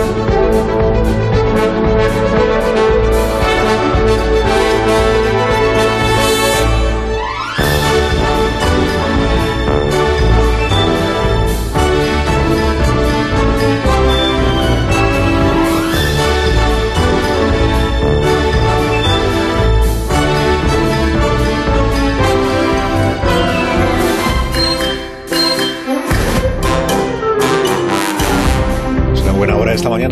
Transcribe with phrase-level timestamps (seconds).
[0.00, 0.43] esta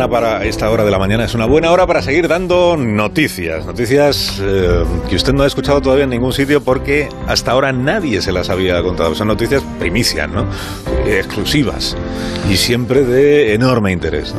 [0.07, 4.39] para esta hora de la mañana es una buena hora para seguir dando noticias, noticias
[4.41, 8.31] eh, que usted no ha escuchado todavía en ningún sitio porque hasta ahora nadie se
[8.31, 9.15] las había contado.
[9.15, 10.45] Son noticias primicias, ¿no?
[11.05, 11.95] Exclusivas
[12.49, 14.33] y siempre de enorme interés.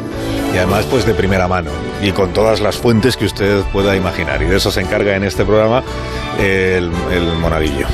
[0.55, 1.71] Y además pues de primera mano
[2.03, 4.43] y con todas las fuentes que usted pueda imaginar.
[4.43, 5.83] Y de eso se encarga en este programa
[6.39, 6.91] el
[7.41, 7.87] monadillo.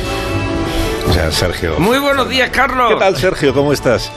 [1.10, 1.74] O sea, Sergio.
[1.78, 2.92] Muy buenos días, Carlos.
[2.94, 3.52] ¿Qué tal, Sergio?
[3.52, 4.12] ¿Cómo estás?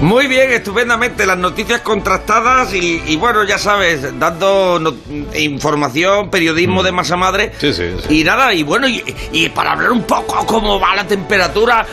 [0.00, 1.26] Muy bien, estupendamente.
[1.26, 4.94] Las noticias contrastadas y, y bueno, ya sabes, dando no-
[5.36, 7.52] información, periodismo de masa madre.
[7.58, 8.20] Sí, sí, sí.
[8.20, 11.84] Y nada, y bueno, y, y para hablar un poco cómo va la temperatura,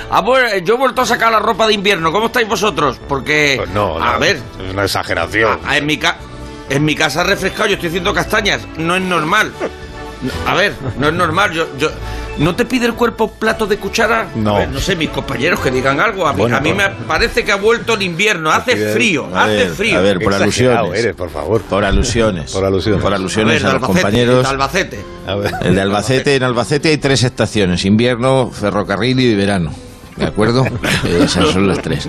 [0.63, 2.11] yo he vuelto a sacar la ropa de invierno.
[2.11, 2.99] ¿Cómo estáis vosotros?
[3.07, 5.59] Porque, Pues no, a no, ver, Es una exageración.
[5.71, 6.17] en mi ca
[6.69, 8.61] en mi casa refrescado, yo estoy haciendo castañas.
[8.77, 9.51] No es normal.
[10.45, 11.51] A ver, no es normal.
[11.53, 11.89] Yo, yo,
[12.37, 14.29] ¿No te pide el cuerpo plato de cuchara?
[14.35, 14.55] No.
[14.55, 16.25] Ver, no sé, mis compañeros que digan algo.
[16.25, 18.49] A mí, Bueno, a mí pues- me parece que ha vuelto el invierno.
[18.49, 19.97] Hace frío, A hace ver, frío.
[19.97, 20.99] a ver, por alusiones.
[20.99, 21.61] eres, por favor.
[21.63, 22.51] Por alusiones.
[22.53, 23.01] Por alusiones.
[23.01, 24.43] Por A alusiones ver, a, los Albacete, compañeros.
[24.43, 24.99] de Albacete.
[25.27, 25.51] A ver.
[25.63, 29.73] El de Albacete, en Albacete hay tres estaciones, invierno, ferrocarril y verano.
[30.15, 30.65] ¿De acuerdo?
[31.05, 32.07] Eh, Esas son las tres.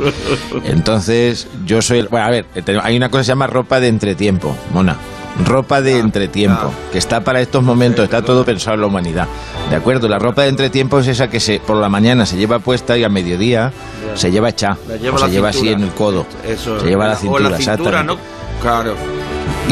[0.64, 2.00] Entonces, yo soy...
[2.00, 4.97] el- Bueno, a ver, eh, hay una cosa que se llama ropa de entretiempo, Mona.
[5.45, 9.28] Ropa de entretiempo, que está para estos momentos, está todo pensado en la humanidad.
[9.70, 10.09] ¿De acuerdo?
[10.09, 13.05] La ropa de entretiempo es esa que se por la mañana se lleva puesta y
[13.05, 13.73] a mediodía
[14.14, 16.27] se lleva o se lleva así en el codo.
[16.47, 16.81] Eso.
[16.81, 18.03] se lleva la O cintura, la cintura.
[18.03, 18.19] ¿no?
[18.61, 18.95] Claro.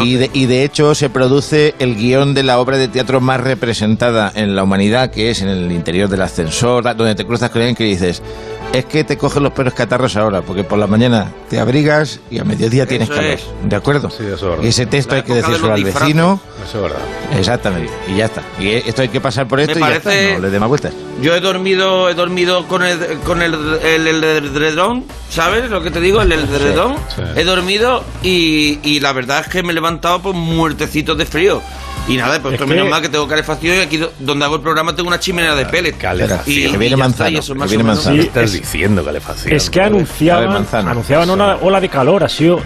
[0.03, 3.41] Y de, y de hecho se produce el guion de la obra de teatro más
[3.41, 7.61] representada en la humanidad, que es en el interior del ascensor, donde te cruzas con
[7.63, 8.23] alguien que dices,
[8.73, 12.39] es que te cogen los pelos catarros ahora, porque por la mañana te abrigas y
[12.39, 13.31] a mediodía tienes Eso calor.
[13.33, 13.45] es.
[13.65, 14.11] ¿De acuerdo?
[14.11, 14.63] Sí, eso es verdad.
[14.65, 16.09] y ese texto La hay que de decírselo los al disfraces.
[16.09, 16.41] vecino.
[16.69, 16.99] Eso es verdad.
[17.39, 17.93] Exactamente.
[18.09, 18.43] Y ya está.
[18.61, 20.11] Y esto hay que pasar por esto y ya está.
[20.35, 20.93] No le dé más vueltas.
[21.23, 26.21] Yo he dormido, he dormido con el, con el, el, ¿sabes lo que te digo?
[26.23, 26.97] El edredón.
[27.15, 27.23] sí.
[27.37, 31.61] He dormido y, y la verdad es que me he levantado pues muertecito de frío.
[32.09, 34.45] Y nada, pues Es esto menos que- mal que tengo calefacción y aquí do- donde
[34.45, 35.97] hago el programa tengo una chimenea de pellet.
[35.99, 36.57] Calefacción.
[36.69, 38.17] Y, Que viene manzano, está, que viene manzano.
[38.17, 39.55] ¿Qué Sí, estás es- diciendo, calefacción?
[39.55, 42.61] Es que anunciaban, anunciaban una ola de calor, ha sido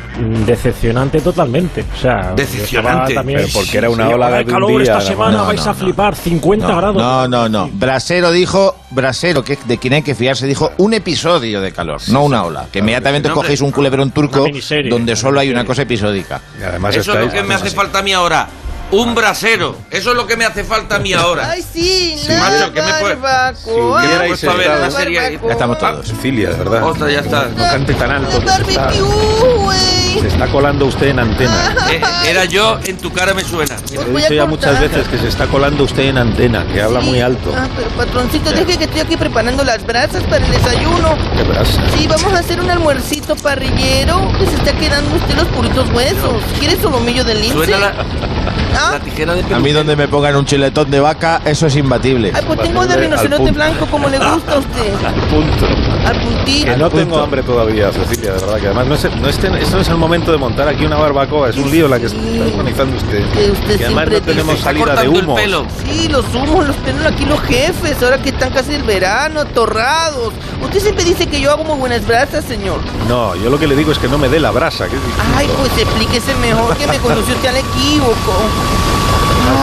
[0.47, 1.85] decepcionante totalmente.
[1.95, 3.15] O sea, Decepcionante.
[3.15, 5.47] también- Pero porque era una Sí, ola de de un calor día, esta semana más.
[5.49, 6.97] vais No, a no, flipar 50 No, grados.
[7.03, 7.71] no, no, no.
[7.73, 12.25] Brasero dijo, Brasero, que de quien hay que fiarse, dijo un episodio de calor, no
[12.25, 12.67] una ola.
[12.73, 14.47] Que inmediatamente No, cogéis un culebrón turco
[14.89, 16.41] donde solo hay una cosa episódica.
[16.61, 18.47] Y además Eso es lo que me hace falta a mí ahora.
[18.93, 19.75] Un brasero.
[19.91, 21.51] Eso es lo que me hace falta a mí ahora.
[21.51, 24.03] Ay, sí, Sí, macho, ¿qué me puede- barbacoa.
[24.03, 25.41] ¿Qué me puedes ver una serie?
[25.47, 26.07] Ya estamos todos.
[26.09, 26.83] Cecilia, de verdad.
[26.85, 27.47] Ostras, ya está.
[27.57, 28.39] No cante tan alto.
[28.41, 30.21] que se está- Barbecue, güey.
[30.21, 31.75] Se está colando usted en antena.
[31.91, 33.77] Eh, era yo, en tu cara me suena.
[33.77, 34.49] Os he voy a dicho ya cortar.
[34.49, 37.07] muchas veces que se está colando usted en antena, que habla Sí.
[37.07, 37.51] muy alto.
[37.57, 41.17] Ah, pero patroncito, deje que estoy aquí preparando las brasas para el desayuno.
[41.35, 41.81] Qué brasa.
[41.97, 46.43] Sí, vamos a hacer un almuercito parrillero que se está quedando usted los puritos huesos.
[46.59, 47.55] ¿Quieres solomillo de lince?
[47.55, 47.95] Suena la,
[48.75, 48.91] ¿Ah?
[48.93, 52.33] la tijera de A mí donde me pongan un chiletón de vaca, eso es imbatible.
[52.35, 54.93] Ay, pues tengo de Al rinoceronte blanco como le gusta a usted.
[55.31, 55.67] Punto.
[56.07, 56.65] Al puntito.
[56.67, 56.97] Que no punto.
[56.97, 58.59] tengo hambre todavía, Cecilia, de verdad.
[58.59, 60.97] Que además no es, no, es, esto no es el momento de montar aquí una
[60.97, 61.51] barbacoa.
[61.51, 63.25] Es un lío la que está organizando usted.
[63.31, 65.37] Que usted Y además no tenemos salida de humo.
[65.85, 70.33] Sí, los humos los tienen aquí los jefes, ahora que están casi el verano, atorrados.
[70.63, 72.81] Usted siempre dice que yo hago muy buenas brasas, señor.
[73.09, 74.89] No, yo lo que le digo es que no me dé la brasa.
[74.89, 75.33] que es distinto.
[75.37, 78.33] Ay, pues explíquese mejor que me conoció usted al equívoco.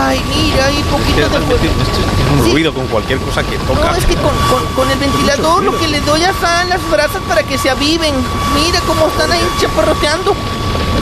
[0.02, 2.52] Ay, mira, hay poquito de esto es un Sí.
[2.52, 3.90] ruido con cualquier cosa que toca.
[3.90, 6.80] No, es que con, con- con el ventilador lo que le doy a San las
[6.92, 8.14] brasas para que se aviven.
[8.56, 10.34] Mira cómo están ahí chaparroteando.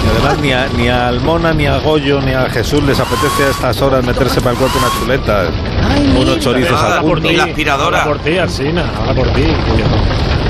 [0.05, 3.43] Y además ni a, ni a Almona, ni a Goyo, ni a Jesús les apetece
[3.45, 5.49] a estas horas meterse para el cuerpo una chuleta.
[5.89, 6.39] Ay, Unos mira.
[6.39, 7.29] chorizos al por punto.
[7.29, 7.35] ti.
[7.35, 8.03] la aspiradora.
[8.03, 9.43] Ahora por ti, Arsina, ahora por ti.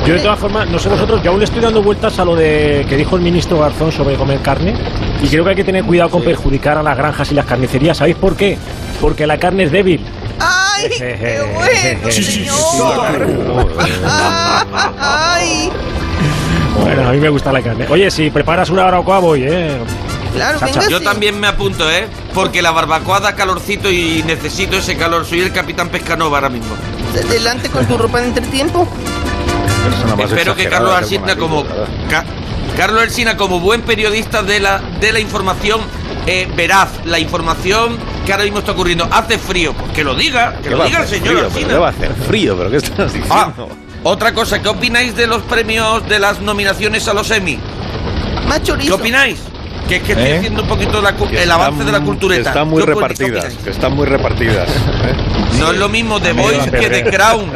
[0.06, 2.36] Yo de todas formas, no sé vosotros, yo aún le estoy dando vueltas a lo
[2.36, 4.74] de que dijo el ministro Garzón sobre comer carne
[5.22, 7.98] y creo que hay que tener cuidado con perjudicar a las granjas y las carnicerías.
[7.98, 8.58] ¿Sabéis por qué?
[9.02, 10.00] Porque la carne es débil.
[10.40, 13.28] Ay, qué bueno, Sí, sí, sí, señor.
[15.00, 15.70] Ay,
[16.82, 17.86] Bueno, a mí me gusta la carne.
[17.90, 19.78] Oye, si preparas una barbacoa voy, ¿eh?
[20.34, 20.88] claro, venga.
[20.88, 22.08] Yo también me apunto, ¿eh?
[22.34, 25.26] Porque la barbacoa da calorcito y necesito ese calor.
[25.26, 26.76] Soy el capitán Pescanova ahora mismo.
[27.14, 28.88] Adelante con tu ropa de entretiempo.
[29.90, 31.66] Persona más Espero que Carlos Alsina, como,
[32.10, 32.26] ca-
[32.76, 35.82] Carlos Ersina, como buen periodista de la, de la información
[36.26, 40.58] eh, veraz, la información que ahora mismo está ocurriendo, hace frío, pues que lo diga,
[40.58, 41.46] que ¿Qué lo va a diga el hacer señor frío?
[41.46, 41.68] Alsina.
[41.68, 42.58] ¿Pero ¿Qué va a hacer frío?
[42.58, 43.36] ¿Pero qué estás diciendo?
[43.36, 43.54] Ah,
[44.04, 47.58] otra cosa, ¿qué opináis de los premios de las nominaciones a los Emmy?
[48.48, 49.40] Más ¿Qué opináis?
[49.88, 50.38] Que es que estoy ¿Eh?
[50.38, 52.44] haciendo un poquito la el avance de la cultureta.
[52.44, 53.18] Que están muy ¿Qué opináis?
[53.18, 54.70] ¿Qué repartidas, que están muy repartidas.
[55.06, 55.60] ¿eh?
[55.60, 57.04] No es lo mismo The Voice que The.
[57.06, 57.52] Crown.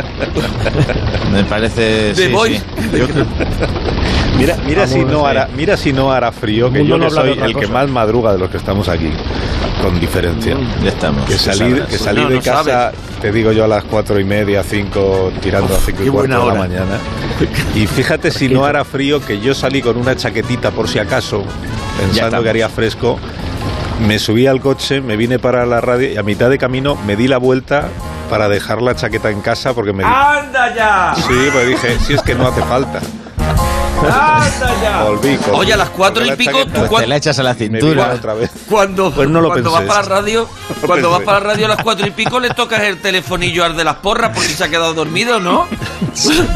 [1.33, 2.13] Me parece.
[2.15, 2.59] The sí, Voice.
[2.59, 2.97] sí.
[2.97, 3.25] Yo creo-
[4.37, 7.55] Mira, mira, si no hará, mira si no hará frío, que yo no soy el
[7.55, 9.11] que más madruga de los que estamos aquí,
[9.83, 10.57] con diferencia.
[10.81, 11.25] Ya estamos.
[11.25, 11.87] Que salí, sabrás.
[11.89, 12.99] que salí No, de no casa, sabes.
[13.21, 16.45] Te digo yo, a las cuatro y media, cinco, tirando a cinco y cuarto de
[16.47, 16.97] la mañana.
[17.75, 21.43] Y fíjate si no hará frío, que yo salí con una chaquetita por si acaso,
[21.99, 23.19] pensando que haría fresco.
[24.07, 27.15] Me subí al coche, me vine para la radio y a mitad de camino me
[27.15, 27.87] di la vuelta
[28.29, 30.09] para dejar la chaqueta en casa porque me di...
[30.11, 31.13] ¡Anda ya!
[31.15, 33.01] Sí, pues dije, si es que no hace falta.
[34.09, 35.03] ¡Anda ya!
[35.03, 37.53] Volví con- Oye, a las cuatro y pico, tú Pues te la echas a la
[37.53, 38.13] cintura.
[38.15, 38.49] otra vez.
[38.69, 40.49] Cuando, Pues no lo cuando pensé vas para la radio,
[40.85, 43.75] cuando vas para la radio a las cuatro y pico le tocas el telefonillo al
[43.77, 45.67] de las porras porque se ha quedado dormido, ¿no?
[46.13, 46.47] Sol-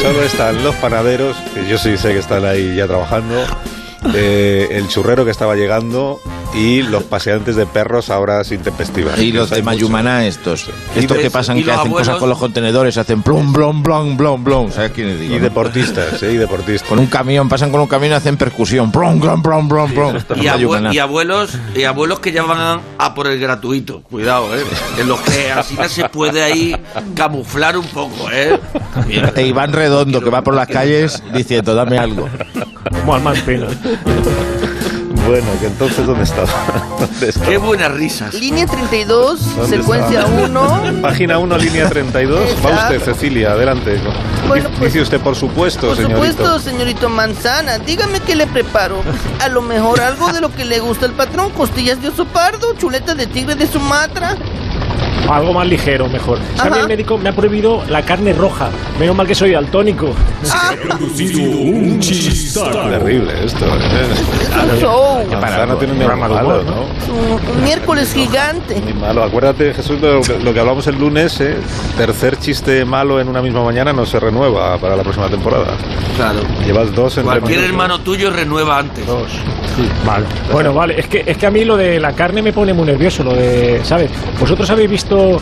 [0.00, 3.44] Solo están los panaderos, que yo sí sé que están ahí ya trabajando,
[4.14, 6.20] eh, el churrero que estaba llegando
[6.54, 9.18] y los paseantes de perros a horas intempestivas.
[9.20, 9.64] Y los de muchos.
[9.66, 10.68] Mayumaná estos.
[10.96, 14.42] Estos de- que pasan que hacen cosas con los contenedores, hacen plum, blum, blum, blum,
[14.42, 14.70] blum.
[14.72, 15.34] ¿Sabes quiénes digo?
[15.34, 15.44] Y no?
[15.44, 16.88] deportistas, eh, y deportistas.
[16.88, 18.90] Con un camión, pasan con un camión y hacen percusión.
[18.90, 20.16] Blum, blum, blum, blum, blum.
[20.36, 20.94] Y, abue- Mayumaná.
[20.94, 24.00] y abuelos y abuelos que ya van a por el gratuito.
[24.02, 24.62] Cuidado, ¿eh?
[24.98, 26.74] En los que así ya se puede ahí
[27.14, 28.58] camuflar un poco, ¿eh?
[29.06, 29.30] Bien.
[29.36, 32.28] E Iván Redondo, que va por las calles diciendo, dame algo.
[32.90, 33.66] Como al más pena.
[35.28, 36.48] Bueno, que entonces, ¿dónde estaba?
[36.98, 37.46] ¿Dónde estaba?
[37.46, 38.32] Qué buenas risas.
[38.32, 40.42] Línea 32, ¿Dónde secuencia estaba?
[40.88, 41.02] 1.
[41.02, 42.56] Página 1, línea 32.
[42.64, 43.02] Va usted.
[43.02, 44.00] Cecilia, adelante.
[44.46, 46.26] Bueno, pues- Dice usted, por supuesto, Por señorito.
[46.30, 47.78] supuesto, señorito Manzana.
[47.78, 49.02] Dígame qué le preparo.
[49.40, 51.50] A lo mejor algo de lo que le gusta al patrón.
[51.50, 54.34] Costillas de oso pardo, chuleta de tigre de Sumatra.
[55.28, 56.38] Algo más ligero, mejor.
[56.54, 56.64] Ajá.
[56.70, 56.80] ¿Sabe?
[56.80, 58.70] El médico me ha prohibido la carne roja.
[58.98, 60.14] Menos mal que soy daltónico.
[60.50, 60.72] Ah,
[62.90, 63.66] Terrible esto.
[63.66, 63.70] ¿eh?
[64.10, 65.18] es un show.
[65.40, 67.14] Manzana tiene un programa malo, ¿no?
[67.14, 68.80] Un, un miércoles gigante.
[68.80, 69.22] Muy malo.
[69.22, 71.56] Acuérdate, Jesús, de lo, que- lo que hablamos el lunes, ¿eh?
[71.96, 75.66] tercer chiste malo en una misma mañana no se renueva para la próxima temporada.
[76.16, 76.40] Claro.
[76.64, 79.06] Llevas dos en Cualquier hermano tuyo renueva antes.
[79.06, 79.30] Dos.
[80.04, 80.24] Vale.
[80.52, 80.98] Bueno, vale.
[80.98, 83.22] Es que, es que a mí lo de la carne me pone muy nervioso.
[83.22, 84.10] Lo de, ¿sabes?
[84.40, 85.40] Vosotros habéis visto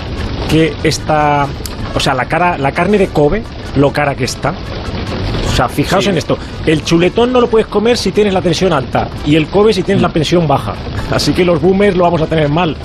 [0.48, 1.46] que esta,
[1.94, 3.42] o sea, la cara, la carne de Kobe,
[3.76, 4.54] lo cara que está.
[5.52, 6.10] O sea, fijaos Sí.
[6.10, 6.36] en esto.
[6.66, 9.82] El chuletón no lo puedes comer si tienes la tensión alta y el Kobe si
[9.82, 10.74] tienes la tensión baja.
[11.10, 12.76] Así que los boomers lo vamos a tener mal.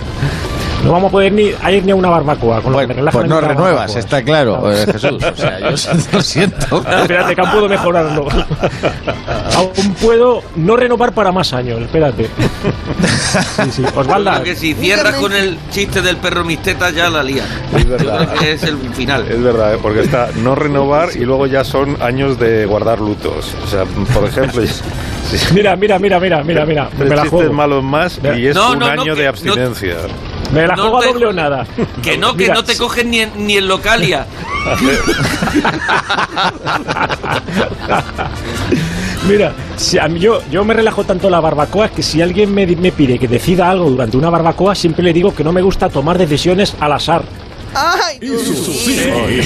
[0.84, 2.62] No vamos a poder ni a ir ni a una barbacoa.
[2.62, 5.24] Con lo que me Bueno, pues no renuevas, está claro, eh, Jesús.
[5.24, 5.70] O sea, yo
[6.14, 6.78] lo siento.
[6.78, 8.28] Espérate, que aún puedo mejorarlo.
[9.56, 12.28] aún puedo no renovar para más años, espérate.
[13.64, 13.84] Sí, sí.
[13.96, 17.44] Osvalda, Creo que si cierras con el chiste del perro misteta ya la lía.
[17.76, 18.28] Es Yo verdad.
[18.30, 19.26] creo que es el final.
[19.30, 19.80] Es verdad, ¿eh?
[19.82, 23.54] porque está no renovar y luego ya son años de guardar lutos.
[23.64, 23.84] O sea,
[24.14, 24.62] por ejemplo,
[25.54, 26.90] mira, mira, mira, mira, mira, mira.
[26.98, 27.54] Me la chistes juego.
[27.54, 29.96] malos más y es No, un no, no, año que- de no- abstinencia.
[30.52, 31.66] Me la No juego a doble o nada.
[32.04, 34.26] Que no, que Mira, no te cogen ni en, ni en localia.
[39.28, 42.66] Mira, si a mí yo, yo me relajo tanto la barbacoa que si alguien me,
[42.66, 45.90] me pide que decida algo durante una barbacoa, siempre le digo que no me gusta
[45.90, 47.24] tomar decisiones al azar.
[47.74, 48.20] Ay.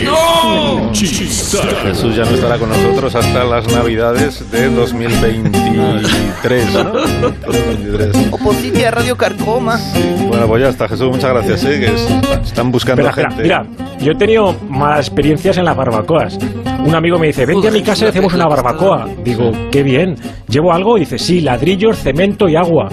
[0.03, 0.91] ¡No!
[0.93, 6.83] Jesús ya no estará con nosotros hasta las Navidades de 2023, ¿no?
[6.93, 8.31] 2023.
[8.31, 9.79] Opositia Radio Carcoma.
[10.27, 11.63] Bueno, pues ya está, Jesús, muchas gracias.
[11.65, 11.79] ¿eh?
[11.79, 12.07] Que es-
[12.47, 13.43] están buscando espera, gente.
[13.43, 13.63] mira,
[13.99, 16.37] yo he tenido malas experiencias en las barbacoas.
[16.85, 19.07] Un amigo me dice, vente a mi casa y hacemos una barbacoa.
[19.23, 20.15] Digo, qué bien.
[20.47, 20.95] ¿Llevo algo?
[20.97, 22.89] Dice, sí, ladrillos, cemento y agua.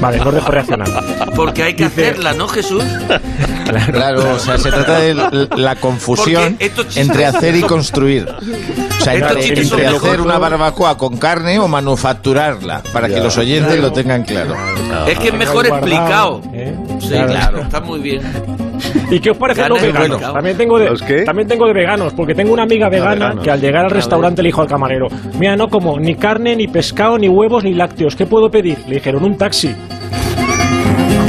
[0.00, 0.88] Vale, no dejo reaccionar.
[1.34, 2.84] Porque hay que hacerla, ¿no, Jesús?
[3.92, 5.14] Claro, o sea, se trata de
[5.56, 6.56] la confusión
[6.96, 8.28] entre hacer y construir.
[8.28, 13.72] O sea, entre, entre hacer una barbacoa con carne o manufacturarla, para que los oyentes
[13.74, 13.82] Claro.
[13.82, 14.54] lo tengan claro.
[15.06, 16.42] Es que es mejor Guardado, explicado.
[16.52, 16.76] ¿eh?
[17.00, 17.26] Sí, Claro.
[17.28, 17.62] claro.
[17.62, 18.22] Está muy bien.
[19.10, 20.20] ¿Y qué os parece los veganos?
[20.20, 21.22] También tengo, de, ¿Los qué?
[21.22, 23.44] también tengo de veganos, porque tengo una amiga vegana veganos.
[23.44, 25.08] que al llegar al restaurante le dijo al camarero,
[25.38, 28.78] mira, no como ni carne, ni pescado, ni huevos, ni lácteos, ¿qué puedo pedir?
[28.86, 29.74] Le dijeron un taxi.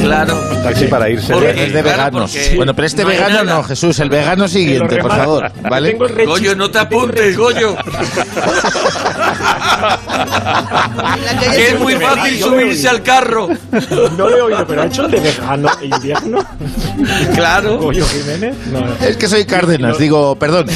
[0.01, 0.39] Claro.
[0.63, 1.31] Taxi para irse.
[1.33, 2.31] Porque- de- Es de claro, veganos.
[2.31, 3.57] porque Bueno, pero este no vegano nada.
[3.57, 5.91] no, Jesús, el vegano siguiente, por favor, ¿vale?
[5.91, 7.75] Tengo el rechis- Goyo, no te apuntes, Goyo.
[11.55, 13.49] Que es muy fácil subirse al carro.
[14.17, 16.45] No lo he oído, pero ha hecho el de vegano e invierno.
[17.35, 17.77] Claro.
[17.79, 18.55] Goyo Jiménez.
[18.71, 18.93] No, no.
[19.05, 20.67] Es que soy Cárdenas, digo, perdón.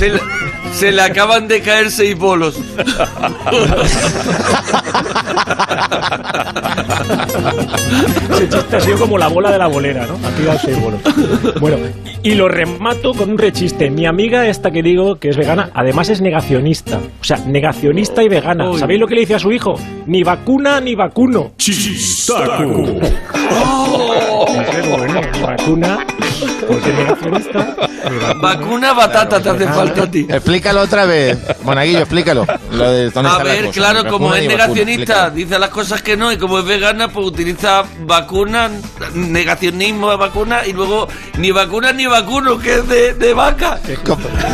[0.74, 2.60] Se, le acaban de caer seis bolos.
[8.32, 10.16] Ese chiste ha sido como la bola de la bolera, ¿no?
[10.28, 11.00] Ha tirado seis bolos.
[11.60, 11.78] Bueno,
[12.24, 13.90] y lo remato con un rechiste.
[13.90, 17.00] Mi amiga esta que digo que es vegana, además es negacionista.
[17.22, 18.66] O sea, negacionista y vegana.
[18.78, 19.80] ¿Sabéis lo que le dice a su hijo?
[20.08, 21.54] Ni vacuna ni vacuno.
[21.58, 22.86] Chistaco.
[24.72, 26.06] Qué bueno, vacuna,
[26.68, 27.76] porque negacionista.
[28.10, 28.42] ni vacuna.
[28.42, 30.28] Vacuna batata te hace falta a ti.
[30.56, 31.38] Explícalo otra vez.
[31.64, 32.46] Monaguillo, explícalo.
[32.72, 33.74] Lo de dónde A está la ver, cosa.
[33.74, 37.28] claro, como es vacuna, negacionista, dice las cosas que no, y como es vegana, pues
[37.28, 38.72] utiliza vacuna,
[39.14, 41.08] negacionismo de vacuna, y luego
[41.38, 43.80] ni vacuna ni vacuno, que es de, de vaca.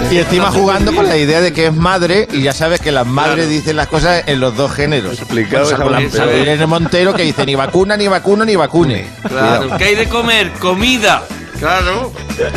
[0.09, 3.05] Y encima jugando con la idea de que es madre y ya sabes que las
[3.05, 5.19] madres dicen las cosas en los dos géneros.
[5.19, 5.69] Explicado.
[6.41, 9.07] Irene Montero que dice ni vacuna, ni vacuno, ni vacune.
[9.27, 9.77] Claro, Cuidado.
[9.77, 10.51] ¿qué hay de comer?
[10.53, 11.23] Comida.
[11.61, 12.11] Claro.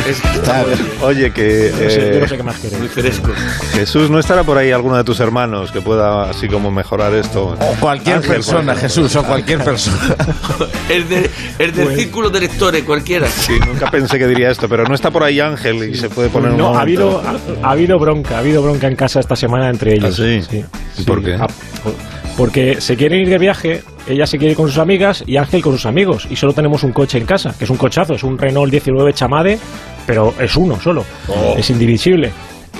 [0.09, 0.67] Es Claro.
[1.03, 2.91] Oye, que No sé, yo no eh, sé qué más muy queréis.
[2.91, 3.31] fresco.
[3.73, 7.55] Jesús, ¿no estará por ahí alguno de tus hermanos que pueda así como mejorar esto?
[7.59, 8.75] O cualquier Ángel, persona.
[8.75, 10.15] Jesús, o cualquier persona.
[10.89, 13.27] El, de, el del Pues- círculo de lectores, cualquiera.
[13.27, 16.29] Sí, nunca pensé que diría esto, pero no está por ahí Ángel y se puede
[16.29, 19.35] poner un No, ha habido, ha, ha habido bronca, ha habido bronca en casa esta
[19.35, 20.19] semana entre ellos.
[20.19, 20.63] ¿Ah, sí?
[20.97, 21.35] ¿Y por qué?
[21.35, 21.47] Ah,
[21.83, 21.93] por-
[22.37, 25.61] porque se quieren ir de viaje, ella se quiere ir con sus amigas y Ángel
[25.61, 26.27] con sus amigos.
[26.29, 29.13] Y solo tenemos un coche en casa, que es un cochazo, es un Renault 19
[29.13, 29.57] Chamade,
[30.05, 31.55] pero es uno solo, Oh.
[31.57, 32.31] es indivisible.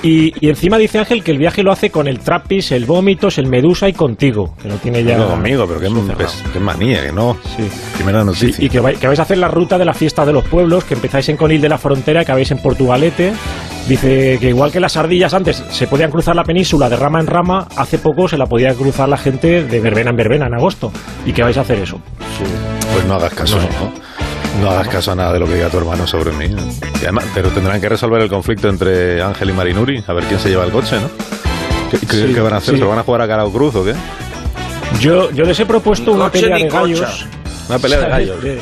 [0.02, 3.38] Y, y encima dice Ángel que el viaje lo hace con el Trappis, el Vómitos,
[3.38, 5.16] el Medusa y contigo, que lo tiene ya.
[5.18, 7.36] No, amigo, pero qué, qué manía, que no.
[7.56, 7.68] Sí.
[7.96, 8.64] Primera Sí, noticia.
[8.64, 10.84] y que, vai- que vais a hacer la ruta de la fiesta de los pueblos,
[10.84, 13.32] que empezáis en Conil de la Frontera, que acabáis en Portugalete.
[13.88, 17.26] Dice que igual que las ardillas antes se podían cruzar la península de rama en
[17.28, 20.92] rama, hace poco se la podía cruzar la gente de verbena en verbena en agosto.
[21.24, 22.00] ¿Y que vais a hacer eso?
[22.92, 23.62] Pues no hagas caso, ¿no?
[23.62, 24.05] No
[24.64, 26.46] hagas caso a nada de lo que diga tu hermano sobre mí.
[27.00, 30.40] Y además, pero tendrán que resolver el conflicto entre Ángel y Marinuri, a ver quién
[30.40, 31.08] se lleva el coche, ¿no?
[31.90, 32.74] ¿Qué, qué- Sí, qué van a hacer?
[32.74, 32.80] sí.
[32.80, 33.94] ¿Se van a jugar a cara o cruz o qué?
[35.00, 36.80] Yo, yo les he propuesto una pelea de cocha.
[36.80, 37.26] gallos.
[37.68, 38.42] Una pelea de gallos.
[38.42, 38.60] De,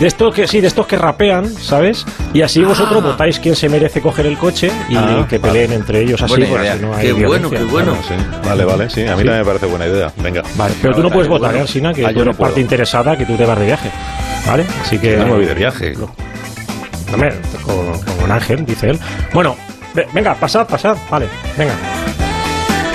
[0.00, 2.04] de estos que sí, de estos que rapean, ¿sabes?
[2.32, 3.08] Y así vosotros Ah.
[3.08, 6.48] votáis quién se merece coger el coche y Ah, que peleen entre ellos así, Buena
[6.48, 6.74] idea.
[6.76, 7.92] no hay Qué bueno, qué bueno.
[8.06, 8.48] Claro, sí.
[8.48, 9.02] Vale, vale, sí.
[9.02, 10.12] A mí también me parece buena idea.
[10.16, 10.42] Venga.
[10.56, 11.58] Vale, pero tú no puedes votar, bueno.
[11.58, 11.92] ¿eh, Arsina?
[11.94, 13.90] Que Ah, tú yo no eres parte interesada, que tú te vas de viaje.
[14.46, 14.66] ¿Vale?
[14.82, 15.16] Así que...
[15.16, 15.94] No me voy de viaje.
[17.12, 18.98] Hombre, con, con Ángel, dice él.
[19.32, 19.56] Bueno,
[19.94, 20.96] ve- venga, pasad, pasad.
[21.10, 21.74] Vale, venga.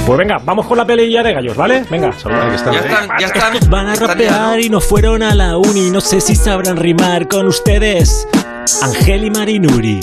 [0.05, 1.83] Pues venga, vamos con la peleilla de gallos, ¿vale?
[1.89, 2.11] Venga.
[2.25, 3.53] Ah, Ya están, ya están.
[3.69, 4.59] Van a rapear ¿no?
[4.59, 5.89] y no fueron a la uni.
[5.89, 8.27] No sé si sabrán rimar con ustedes.
[8.83, 9.99] Ángel y Marinuri.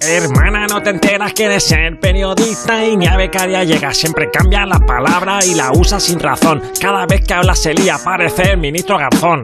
[0.00, 3.92] Hermana, no te enteras que de ser periodista y ni a becaria llega.
[3.92, 6.62] Siempre cambia la palabra y la usa sin razón.
[6.80, 9.42] Cada vez que habla se lía, parece el ministro Garzón.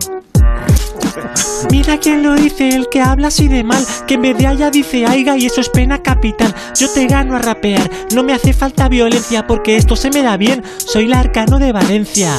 [1.70, 4.70] Mira quién lo dice, el que habla así de mal, que en vez de haya
[4.70, 6.54] dice aiga y eso es pena capital.
[6.74, 10.38] Yo te gano a rapear, no me hace falta violencia porque esto se me da
[10.38, 12.32] bien, soy la arcano de Valencia.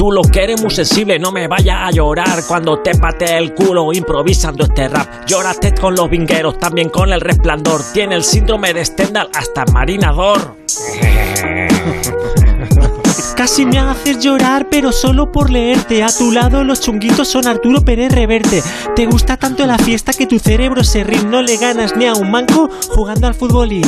[0.00, 3.54] Tú lo que eres muy sensible, no me vayas a llorar cuando te pate el
[3.54, 5.26] culo improvisando este rap.
[5.26, 7.82] Llórate con los vingueros, también con el resplandor.
[7.92, 10.56] Tiene el síndrome de Stendhal hasta marinador.
[13.36, 16.02] Casi me haces llorar, pero solo por leerte.
[16.02, 18.62] A tu lado los chunguitos son Arturo Pérez Reverte.
[18.96, 21.24] Te gusta tanto la fiesta que tu cerebro se ríe.
[21.24, 23.84] No le ganas ni a un manco jugando al futbolín.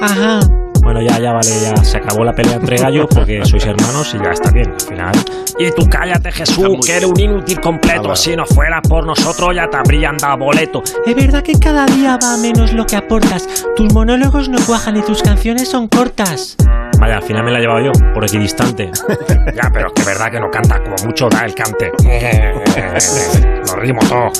[0.00, 0.40] Ajá.
[0.86, 4.22] Bueno, ya, ya vale, ya se acabó la pelea entre gallos porque sois hermanos y
[4.22, 5.14] ya está bien, al final.
[5.58, 8.12] Y tú cállate, Jesús, que eres un inútil completo.
[8.12, 8.14] Ah.
[8.14, 10.84] Si no fuera por nosotros, ya te habrían dado boleto.
[11.04, 13.48] Es verdad que cada día va menos lo que aportas.
[13.74, 16.54] Tus monólogos no cuajan y tus canciones son cortas.
[17.00, 18.88] Vaya, al final me la he llevado yo, por equidistante.
[19.56, 21.90] ya, pero es que es verdad que no canta, como mucho da el cante.
[23.66, 24.30] lo rimo todo.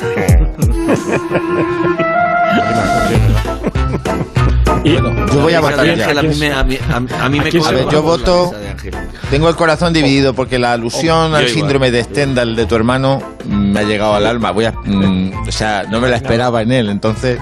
[4.95, 7.63] Yo voy a votar Ángel, a mí me, a mí, a- a mí me quién
[7.63, 8.55] coge se- A ver, yo voto-.
[9.31, 11.55] Tengo el corazón dividido porque la alusión Yo al igual.
[11.55, 14.53] síndrome de Stendhal de tu hermano me ha llegado al alma.
[14.53, 17.39] Voy a, mm, o sea, no me la esperaba en él, entonces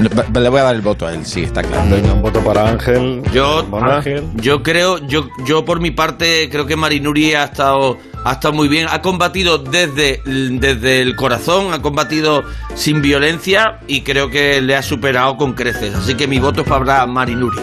[0.32, 1.90] le voy a dar el voto a él, sí, está claro.
[1.90, 3.22] Venga, un voto para Ángel.
[3.32, 3.96] Yo- Mona.
[3.96, 4.24] Ángel.
[4.36, 8.68] Yo creo, yo, yo por mi parte creo que Marinuri ha estado, ha estado muy
[8.68, 12.42] bien, ha combatido desde, desde el corazón, ha combatido
[12.74, 15.94] sin violencia y creo que le ha superado con creces.
[15.94, 17.58] Así que mi voto es para Marinuri.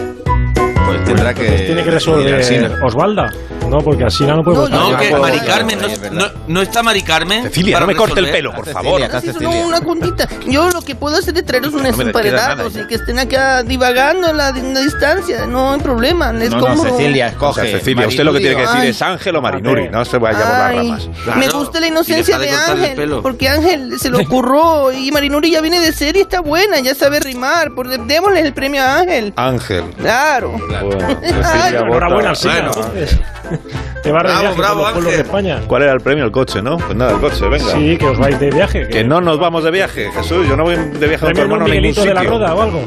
[0.88, 1.44] Pues tendrá que.
[1.44, 2.78] Pues tiene que resolver.
[2.82, 3.30] Osvalda.
[3.68, 4.92] No, porque Alsina no puede No.
[4.92, 7.42] No, que puedo, Mari Carmen, no, no- no está Mari Carmen.
[7.42, 8.98] Cecilia, para no me corte el pelo, por favor.
[9.42, 10.26] no, una puntita.
[10.46, 14.30] Yo lo que puedo hacer es traeros unos No emparedados y que estén acá divagando
[14.30, 15.44] en la, la distancia.
[15.46, 16.30] No hay problema.
[16.42, 16.76] Es No, como...
[16.76, 17.70] no, Cecilia, O sea, escoge.
[17.72, 18.88] Cecilia, usted lo que tiene que decir Ay.
[18.88, 21.08] es Ángel o Marinuri, no se vaya por las Ay, ramas.
[21.24, 21.38] Claro.
[21.40, 25.80] me gusta la inocencia de Ángel, porque Ángel se lo ocurrió y Marinuri ya viene
[25.80, 29.32] de serie, está buena, ya sabe rimar, por, démosle el premio a Ángel.
[29.36, 29.84] Ángel.
[30.00, 30.56] Claro.
[30.82, 32.32] Bueno, Ay, Enhorabuena.
[32.42, 32.70] Bueno.
[34.02, 35.20] Te vas de Bravo, viaje bravo, con los pueblos de.
[35.22, 35.60] España.
[35.66, 36.24] ¿Cuál era el premio?
[36.24, 36.76] El coche, ¿no?
[36.76, 37.72] Pues nada, el coche, venga.
[37.72, 38.88] Sí, que os vais de viaje.
[38.88, 40.46] Que no nos vamos de viaje, Jesús.
[40.48, 42.38] Yo no voy de viaje con tu hermano a ningún Miguelito de la sitio.
[42.38, 42.84] Roda o algo.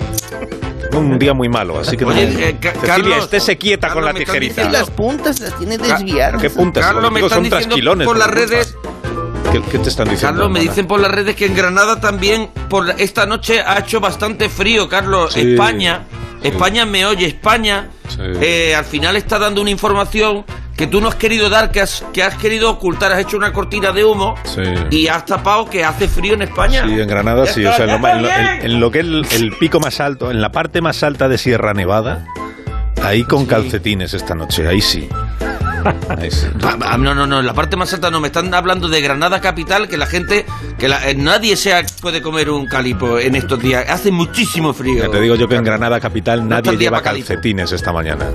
[0.93, 2.11] Un día muy malo, así que no.
[2.11, 4.69] Oye, eh, Ca- Cecilia, Carlos, estése quieta con Carlos, la me están tijerita.
[4.71, 6.41] Las puntas las tiene desviadas.
[6.41, 6.85] ¿Qué puntas?
[6.85, 8.07] Carlos, Los me están son diciendo trasquilones.
[8.07, 8.33] por las ¿no?
[8.33, 8.77] redes.
[9.51, 10.37] ¿Qué, qué te están diciendo?
[10.39, 13.79] Carlos, me dicen por las redes que en Granada también por la- esta noche ha
[13.79, 15.33] hecho bastante frío, Carlos.
[15.33, 15.53] Sí.
[15.53, 16.01] España,
[16.43, 18.17] España me oye, España Sí.
[18.41, 20.43] eh, al final está dando una información
[20.75, 23.53] que tú no has querido dar, que has, que has querido ocultar, has hecho una
[23.53, 24.61] cortina de humo Sí.
[24.89, 26.83] y has tapado que hace frío en España.
[26.85, 27.63] Sí, en Granada sí.
[27.65, 30.31] o sea, en lo, en lo- en- lo que es el, el pico más alto,
[30.31, 32.25] en la parte más alta de Sierra Nevada,
[33.03, 35.07] ahí con calcetines esta noche, ahí sí.
[35.85, 39.01] Ah, ah, No, no, no, en la parte más alta no, me están hablando de
[39.01, 40.45] Granada capital, que la gente,
[40.77, 44.73] que la- eh, nadie se ha- puede comer un calipo en estos días, hace muchísimo
[44.73, 45.03] frío.
[45.05, 47.27] Ya te digo yo que en Granada capital No nadie lleva calipo.
[47.27, 48.29] calcetines esta mañana.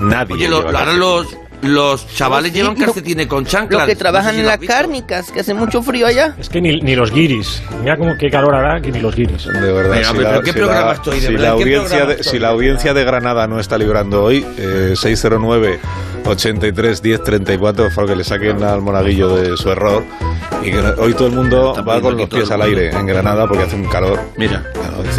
[0.00, 0.34] Nadie.
[0.34, 0.98] Oye, lo- lleva ahora calcetines.
[0.98, 1.26] los,
[1.62, 3.80] los chavales Sí, llevan lo- calcetines con chanclas.
[3.80, 6.34] Los que no sé trabajan si en las cárnicas, que hace mucho frío allá.
[6.38, 7.62] Es que ni, ni los guiris.
[7.82, 9.44] Mira cómo qué calor hará que ni los guiris.
[9.46, 11.48] De verdad, si la, pero ¿qué si programa la- estoy, de si verdad?
[11.50, 12.30] la ¿Qué audiencia de, estoy?
[12.32, 15.78] si la audiencia de Granada no está librando hoy, eh, 609
[16.24, 20.04] 83 10 34, por favor que le saquen al monaguillo de su error.
[20.62, 23.46] Y que hoy todo el mundo Está va con los pies al aire en Granada
[23.48, 24.20] porque hace un calor.
[24.36, 24.62] Mira,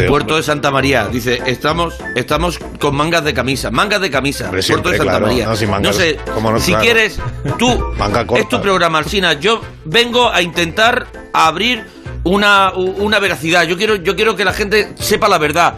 [0.07, 4.61] Puerto de Santa María, dice, estamos, estamos con mangas de camisa, mangas de camisa, Hombre,
[4.61, 5.47] Puerto de Santa claro, María.
[5.47, 6.59] no, sin mangas, sé, ¿cómo no?
[6.59, 6.83] si Claro.
[6.83, 7.19] quieres,
[7.57, 8.43] tú, Manga corta.
[8.43, 11.85] es tu programa, Alsina, yo vengo a intentar abrir
[12.23, 15.73] una, una veracidad, yo quiero, yo quiero que la gente sepa la verdad.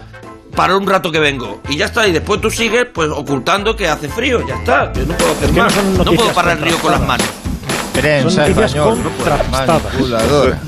[0.55, 1.61] Para un rato que vengo.
[1.69, 2.07] Y ya está.
[2.07, 4.45] Y después tú sigues pues ocultando que hace frío.
[4.47, 4.93] Ya está.
[4.93, 5.75] Yo no puedo hacer que más.
[5.97, 7.27] No, puedo parar el río con las manos.
[7.93, 8.99] Prensa español.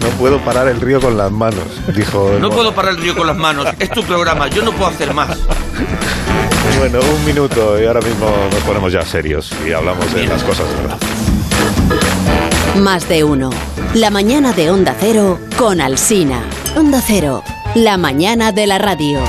[0.02, 1.64] No puedo parar el río con las manos,
[1.96, 2.32] dijo.
[2.40, 3.68] No puedo parar el río con las manos.
[3.80, 4.48] Es tu programa.
[4.48, 5.38] Yo no puedo hacer más.
[6.80, 10.68] Bueno, un minuto y ahora mismo nos ponemos ya serios y hablamos de las cosas
[10.68, 10.98] de verdad.
[12.80, 13.50] Más de uno.
[13.94, 16.44] La mañana de Onda Cero con Alsina.
[16.76, 17.44] Onda Cero.
[17.76, 19.20] La mañana de la radio.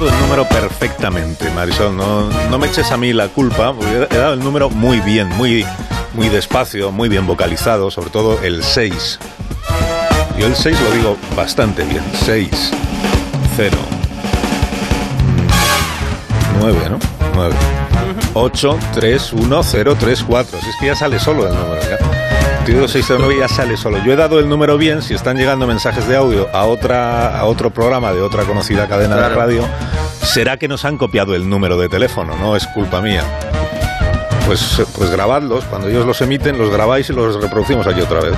[0.00, 1.96] Dado, el número perfectamente, Marisol.
[1.96, 5.28] No, no me eches a mí la culpa, porque he dado el número muy bien,
[5.28, 5.64] muy,
[6.14, 9.18] muy despacio, muy bien vocalizado, sobre todo el 6.
[10.38, 12.02] Yo el 6 lo digo bastante bien.
[12.24, 12.72] 6,
[13.56, 13.76] 0,
[16.60, 16.98] 9, ¿no?
[17.34, 17.54] 9.
[18.34, 20.60] 8, 3, 1, 0, 3, 4.
[20.60, 22.29] Si es que ya sale solo el número, ya.
[22.64, 23.98] Te digo 609 ya sale solo.
[24.04, 27.44] Yo he dado el número bien, si están llegando mensajes de audio a otra a
[27.46, 29.64] otro programa de otra conocida cadena de radio,
[30.22, 33.24] será que nos han copiado el número de teléfono, no es culpa mía.
[34.46, 38.34] Pues, pues grabadlos, cuando ellos los emiten, los grabáis y los reproducimos aquí otra vez.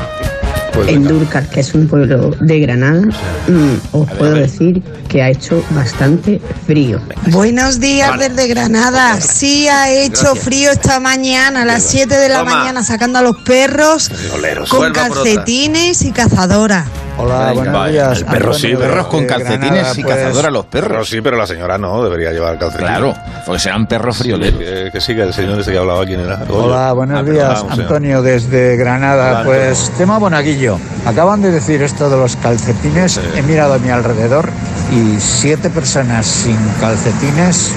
[0.73, 1.05] Pues En.
[1.05, 6.41] Durcar, que es un pueblo de Granada, mm, os puedo decir que ha hecho bastante
[6.67, 7.01] frío.
[7.27, 8.31] Buenos días Vale.
[8.31, 9.21] desde Granada.
[9.21, 10.45] Sí ha hecho Gracias.
[10.45, 12.57] frío esta mañana a las 7 de la Toma.
[12.57, 14.69] mañana sacando a los perros Violeros.
[14.71, 16.87] con Vuelva calcetines y cazadora.
[17.19, 18.19] Hola, Venga, buenos vaya, días.
[18.21, 21.09] el perro sí, perros con calcetines Granada, y pues, cazadora a los perros.
[21.09, 22.87] sí, pero la señora no, debería llevar calcetín.
[22.87, 23.15] Claro,
[23.47, 24.91] porque serán perros frioleros.
[24.91, 26.41] Que siga el señor este que hablaba, ¿quién era?
[26.49, 27.65] Hola, buenos Ah, días.
[27.69, 29.33] Antonio desde Granada.
[29.33, 30.79] Hola, pues tema Bonaguillo.
[31.07, 33.13] Acaban de decir esto de los calcetines.
[33.13, 33.21] Sí.
[33.37, 34.49] He mirado a mi alrededor
[34.91, 37.73] y siete personas sin calcetines,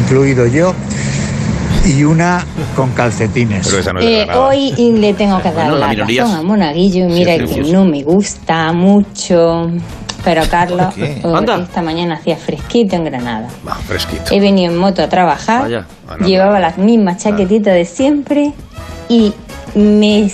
[0.00, 0.74] incluido yo,
[1.84, 3.66] y una con calcetines.
[3.66, 6.42] Pero esa no es de Eh, hoy le tengo que dar Bueno, la razón a
[6.42, 7.08] Monaguillo.
[7.08, 9.70] sí, Mira que no me gusta mucho.
[10.24, 11.58] Pero Carlos, oh, Anda.
[11.58, 13.48] esta mañana hacía fresquito en Granada.
[13.64, 14.24] Ah, fresquito.
[14.34, 15.86] He venido en moto a trabajar, Vaya.
[16.08, 16.60] Ah, no, llevaba no.
[16.60, 18.52] las mismas chaquetitas de siempre
[19.08, 19.32] y
[19.76, 20.28] me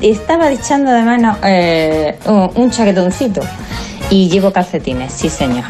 [0.00, 3.40] estaba echando de mano eh, un, chaquetoncito.
[4.10, 5.64] Y llevo calcetines, sí señor.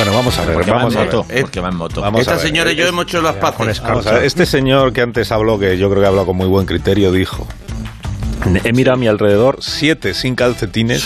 [0.00, 1.14] Bueno, vamos a ver, Porque va vamos en a ver.
[1.14, 1.26] moto.
[1.42, 2.00] Porque va en moto.
[2.00, 2.42] Vamos a Esta ver.
[2.42, 3.82] señora y yo hemos hecho las paces.
[3.82, 6.46] Vamos a ver, Este señor que antes habló, que yo creo que habló con muy
[6.46, 7.46] buen criterio, dijo:
[8.64, 11.04] He mirado a mi alrededor siete sin calcetines,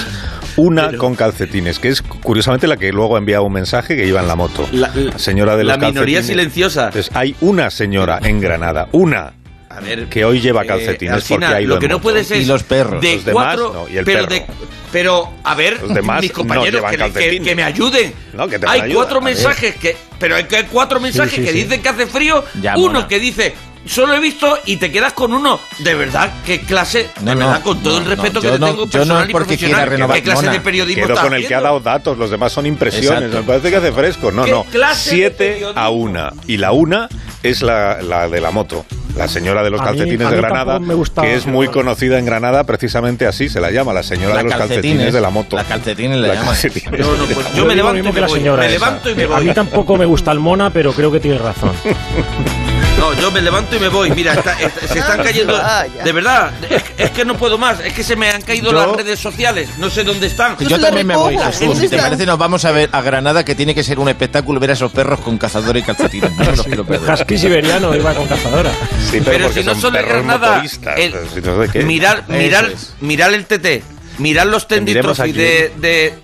[0.56, 4.20] una con calcetines, que es curiosamente la que luego ha enviado un mensaje que iba
[4.20, 4.68] en la moto.
[4.70, 6.26] La, señora de los la minoría calcetines.
[6.26, 6.86] silenciosa.
[6.86, 9.32] Entonces, hay una señora en Granada, una,
[9.76, 12.02] A ver, que hoy lleva eh, calcetines porque ido lo que no moto.
[12.02, 13.00] puede ser Y los perros.
[13.00, 14.30] de Los demás, cuatro no, y el pero perro.
[14.34, 14.46] de
[14.92, 17.48] pero a ver Los demás mis no compañeros llevan que, que- calcetines.
[17.48, 18.96] que me ayuden No, que te hay ayudar.
[18.96, 21.62] cuatro mensajes que pero hay cuatro mensajes sí, que sí.
[21.64, 23.08] dicen que hace frío Ya, uno mona.
[23.08, 23.54] que dice
[23.86, 27.46] solo he visto y te quedas con uno de verdad qué clase No, de no,
[27.46, 29.22] verdad con todo no, el respeto no, que yo te no- tengo yo no personal
[29.24, 31.54] es y porque quiera profesional renovar- qué clase Mona, de periodismo Quedo con el que
[31.54, 33.24] ha dado datos, los demás son impresiones.
[33.24, 33.36] Exacto.
[33.38, 34.32] Me parece que hace fresco.
[34.32, 34.64] No, ¿Qué no.
[34.64, 35.80] clase de Siete periodismo?
[35.80, 36.32] a una.
[36.46, 37.08] Y la una
[37.42, 38.84] es la, la de la moto.
[39.16, 40.80] La señora de los A mí- calcetines a de mí Granada,
[41.22, 44.44] que es muy conocida en Granada, precisamente así se la llama, la señora La de
[44.48, 45.54] los calcetines, de la moto.
[45.56, 46.48] La calcetines le La llaman.
[46.48, 46.98] calcetines.
[47.00, 49.14] No, no, pues yo Yo me levanto y me la voy señora me levanto y
[49.14, 51.70] me A voy mí tampoco me gusta el mona, pero creo que tiene razón.
[53.04, 54.10] No, yo me levanto y me voy.
[54.12, 55.52] Mira, está- está- se están cayendo.
[55.52, 56.02] Vaya.
[56.02, 57.80] De verdad, es, es que no puedo más.
[57.80, 59.68] Es que se me han caído Yo- las redes sociales.
[59.78, 60.56] No sé dónde están.
[60.58, 61.50] Yo también me voy, recojo.
[61.52, 61.66] Jesús.
[61.68, 64.08] ¿Dónde Si te parece, nos vamos a ver a Granada, que tiene que ser un
[64.08, 66.32] espectáculo ver a esos perros con cazadores y calcetines.
[66.32, 67.12] No me los quiero perder.
[67.12, 68.70] Husky siberiano iba con cazadora.
[69.10, 71.82] Sí, Pero si no son de perros Granada, motoristas, el- qué.
[71.82, 72.94] mirar, mirar, es.
[73.00, 73.82] mirar el TT.
[74.18, 75.32] Mirar los aquí.
[75.32, 76.14] de, de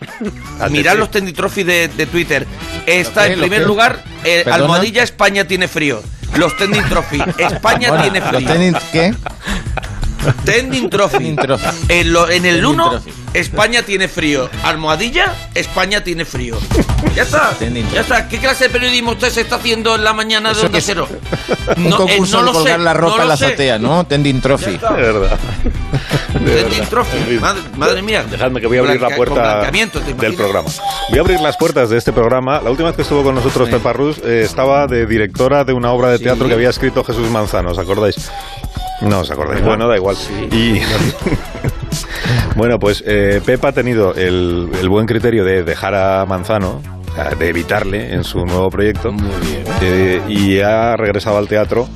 [0.60, 0.94] TT.
[0.96, 2.46] los Tendy Trophy de, de Twitter.
[2.86, 4.44] Está en ¿Lo primer lugar eh.
[4.50, 6.02] Almohadilla España tiene frío.
[6.36, 8.38] Los Tending Trophy España Bueno, tiene ¿Los frío.
[8.92, 9.14] qué?
[10.44, 11.16] Tending Trophy.
[11.16, 11.76] Tending Trophy.
[11.88, 13.10] En, lo- en el Tending 1, Trophy.
[13.32, 14.50] España tiene frío.
[14.64, 16.58] Almohadilla, España tiene frío.
[17.16, 17.52] Ya está.
[17.94, 18.28] Ya está.
[18.28, 21.08] ¿Qué clase de periodismo usted se está haciendo en la mañana de Onda es Cero?
[21.76, 23.46] Un No, eh, concurso no de colgar sé, la ropa no en la sé.
[23.46, 24.04] azotea, ¿no?
[24.04, 24.72] Tending Trophy.
[24.72, 25.38] De verdad.
[26.90, 27.38] Trophy.
[27.38, 28.24] Madre, madre mía.
[28.28, 30.68] Dejadme que voy a abrir la Blanca- puerta blanqueamiento, ¿te del programa.
[31.10, 32.60] Voy a abrir las puertas de este programa.
[32.60, 35.92] La última vez que estuvo con nosotros Pepa Rus eh, estaba de directora de una
[35.92, 38.30] obra de teatro que había escrito Jesús Manzano, ¿os acordáis?
[39.02, 39.64] No os acordáis.
[39.64, 40.16] Bueno, da igual.
[40.52, 40.80] Y
[42.56, 46.82] bueno, pues eh, Pepa ha tenido el, el buen criterio de dejar a Manzano,
[47.38, 49.12] de evitarle en su nuevo proyecto,
[49.82, 51.88] eh, y ha regresado al teatro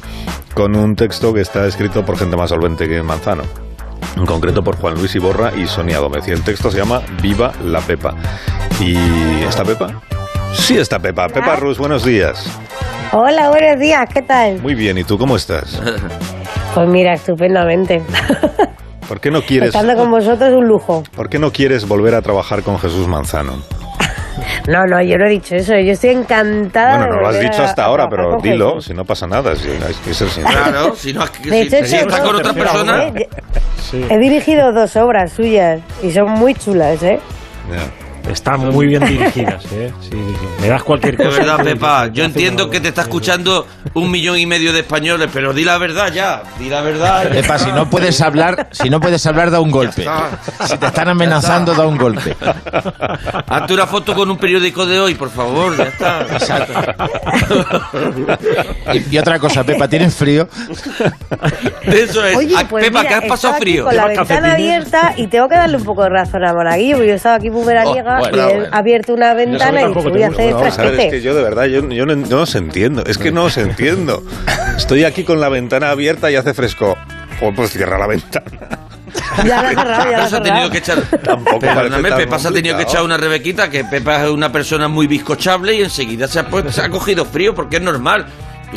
[0.54, 3.42] con un texto que está escrito por gente más solvente que Manzano
[4.16, 6.26] en concreto por Juan Luis Iborra y Sonia Gómez.
[6.28, 8.14] Y el texto se llama Viva la Pepa.
[8.80, 8.96] ¿Y
[9.46, 10.00] está Pepa?
[10.52, 11.28] Sí está Pepa.
[11.28, 12.46] Pepa Rus, buenos días.
[13.12, 14.60] Hola, buenos días, ¿qué tal?
[14.60, 15.80] Muy bien, ¿y tú cómo estás?
[16.74, 18.02] Pues mira, estupendamente.
[19.08, 21.04] ¿Por qué no quieres, Estando con vosotros es un lujo.
[21.14, 23.52] ¿por qué no quieres volver a trabajar con Jesús Manzano?
[24.66, 25.74] No, no, yo no he dicho eso.
[25.74, 26.96] Yo estoy encantada.
[26.96, 29.54] Bueno, de no lo has dicho hasta a ahora, pero dilo, si no pasa nada,
[29.54, 30.48] si hay que ser sincero.
[30.48, 33.12] Claro, si no, es que- De si, si hecho está con otra persona.
[34.10, 37.20] He dirigido dos obras suyas y son muy chulas, ¿eh?
[38.30, 39.92] Están muy bien dirigidas, ¿eh?
[40.00, 40.46] Sí, sí, sí.
[40.62, 41.38] Me das cualquier De cosa.
[41.38, 44.80] verdad, y te- Pepa, yo entiendo que te está escuchando un millón y medio de
[44.80, 47.34] españoles, pero di la verdad ya, di la verdad.
[47.36, 50.06] Epa, si no puedes hablar, si no puedes hablar, da un golpe.
[50.66, 52.36] Si te están amenazando, da un golpe.
[53.48, 56.26] Hazte una foto con un periódico de hoy, por favor, ya está.
[58.92, 60.48] Y, y otra cosa, Pepa, ¿tienes frío?
[61.82, 62.36] Eso es.
[62.36, 63.84] Oye, pues Pepa, mira, que has pasado frío.
[63.84, 67.08] con la ventana abierta y tengo que darle un poco de razón a Monaguillo, porque
[67.10, 68.68] yo estaba aquí muy veraniega Oh, bueno, y él bueno.
[68.72, 70.76] ha abierto una ventana y voy a hacer No, es
[71.10, 73.04] que yo de verdad, yo, yo no, no os entiendo.
[73.06, 73.83] Es que no os entiendo.
[74.76, 76.96] Estoy aquí con la ventana abierta y hace fresco.
[77.40, 78.44] Pues, pues cierra la ventana.
[79.44, 81.00] Ya ha cerrado, ya tenido que echar.
[81.22, 84.88] Tampoco Perdóname, Pepa se ha tenido que echar una rebequita, que Pepa es una persona
[84.88, 88.26] muy bizcochable y enseguida se ha, puesto- se ha cogido frío porque es normal.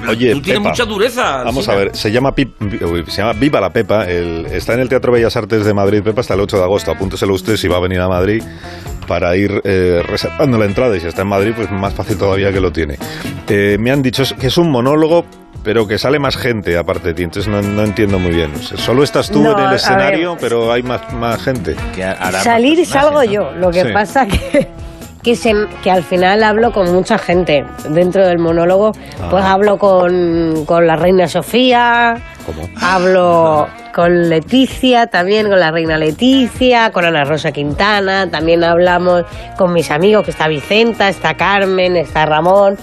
[0.08, 1.44] Oye, Tú tienes Pepa, mucha dureza.
[1.44, 4.06] Vamos a ver, se llama, Pip- uy, se llama Viva la Pepa.
[4.06, 6.92] el- está en el Teatro Bellas Artes de Madrid, Pepa, hasta el 8 de agosto.
[6.92, 8.44] Apúnteselo usted si va a venir a Madrid
[9.08, 10.96] para ir eh, reservando la entrada.
[10.96, 12.98] Y si está en Madrid, pues más fácil todavía que lo tiene.
[13.48, 15.26] Eh, me han dicho que es un monólogo,
[15.64, 17.24] pero que sale más gente aparte de ti.
[17.24, 18.52] Entonces no, no entiendo muy bien.
[18.56, 19.76] O sea, solo estás tú No, en el ver.
[19.76, 21.76] escenario, pero hay más, más gente.
[21.96, 22.04] Que
[22.44, 23.52] Salir más salgo yo.
[23.52, 23.90] Lo que Sí.
[23.94, 24.68] pasa que,
[25.28, 27.66] que, se- que al final hablo con mucha gente.
[27.90, 28.94] Dentro del monólogo,
[29.30, 29.52] pues Ah.
[29.52, 32.70] hablo con, con la reina Sofía, ¿Cómo?
[32.82, 39.26] hablo con Leticia, también con la reina Leticia, con Ana Rosa Quintana, también hablamos
[39.58, 42.78] con mis amigos, que está Vicenta, está Carmen, está Ramón,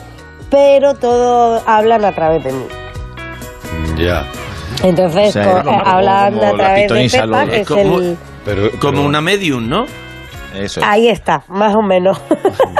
[0.50, 2.64] pero todo hablan a través de mí.
[3.96, 4.26] Ya.
[4.82, 8.18] Entonces, O sea, co- como- hablan como a través de Pepa, que es Como- el...
[8.44, 9.86] Pero, Como pero- una medium, ¿no?
[10.54, 10.86] Eso es.
[10.86, 12.20] Ahí está, más o menos.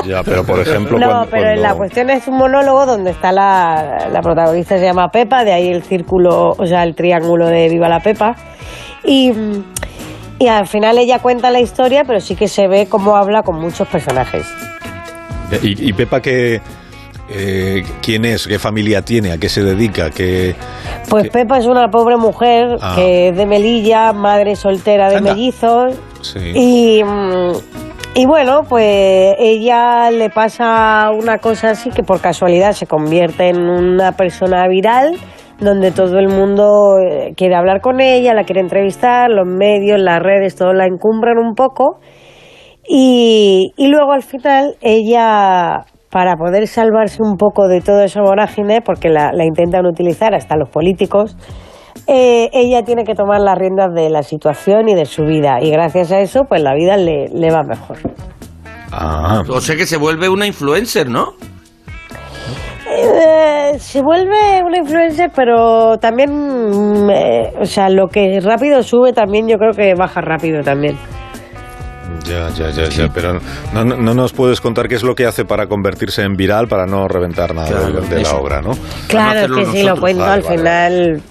[0.06, 3.32] Ya, pero por ejemplo, No, cuando, pero cuando- la cuestión es un monólogo donde está
[3.32, 7.70] la, la protagonista, se llama Pepa, de ahí el círculo, o sea, el triángulo de
[7.70, 8.34] Viva la Pepa.
[9.02, 9.32] Y,
[10.38, 13.58] y al final ella cuenta la historia, pero sí que se ve cómo habla con
[13.58, 14.46] muchos personajes.
[15.62, 16.60] Y, y Pepa, que
[17.30, 18.46] Eh, ¿Quién es?
[18.46, 19.32] ¿Qué familia tiene?
[19.32, 20.10] ¿A qué se dedica?
[20.10, 20.54] ¿Qué...
[21.08, 22.92] Pues Pepa es una pobre mujer Ah.
[22.96, 25.94] que es de Melilla, madre soltera de mellizos.
[26.54, 27.52] Y, mm,
[28.16, 33.68] y bueno, pues ella le pasa una cosa así que por casualidad se convierte en
[33.68, 35.16] una persona viral
[35.60, 40.20] donde todo el mundo eh, quiere hablar con ella, la quiere entrevistar, los medios, las
[40.20, 42.00] redes, todo la encumbran un poco.
[42.86, 48.80] Y, y luego al final ella, para poder salvarse un poco de toda esa vorágine,
[48.82, 51.36] porque la, la intentan utilizar hasta los políticos,
[52.06, 55.58] eh, ella tiene que tomar las riendas de la situación y de su vida.
[55.62, 57.98] Y gracias a eso, pues la vida le, le va mejor.
[58.92, 59.42] Ah.
[59.48, 61.32] O sea que se vuelve una influencer, ¿no?
[62.86, 69.12] Eh, se vuelve una influencer, pero también, mm, eh, o sea, lo que rápido sube
[69.12, 70.96] también yo creo que baja rápido también.
[72.24, 73.34] Ya, ya, ya, ya, pero
[73.74, 76.68] no, no- no nos puedes contar qué es lo que hace para convertirse en viral,
[76.68, 78.70] para no reventar nada Claro, de, de la obra, ¿no?
[79.08, 81.22] Claro, es que si lo cuento Vale, al vale, final...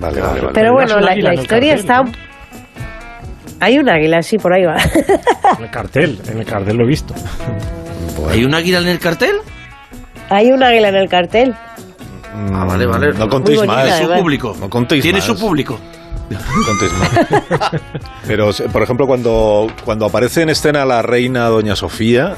[0.00, 0.52] Vale, vale, vale.
[0.54, 2.04] Pero bueno, la, historia cartel, está...
[3.60, 4.76] Hay un águila, sí, por ahí va.
[5.58, 7.14] En el cartel, en el cartel lo he visto.
[8.30, 9.36] ¿Hay un águila en el cartel?
[10.30, 11.54] Hay un águila en el cartel.
[12.52, 13.12] Ah, vale, vale.
[13.12, 13.84] No contéis bonita, más.
[13.84, 14.20] Tiene su además.
[14.20, 14.56] público.
[14.60, 15.26] No contéis Tiene más.
[15.26, 15.78] su público.
[16.30, 17.70] No contéis más.
[18.26, 22.34] Pero, por ejemplo, cuando, cuando aparece en escena la reina Doña Sofía,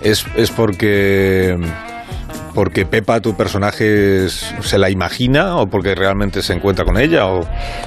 [0.00, 1.58] es, es porque...
[2.54, 7.26] ¿Porque Pepa, tu personaje, se la imagina o porque realmente se encuentra con ella?
[7.26, 7.46] O...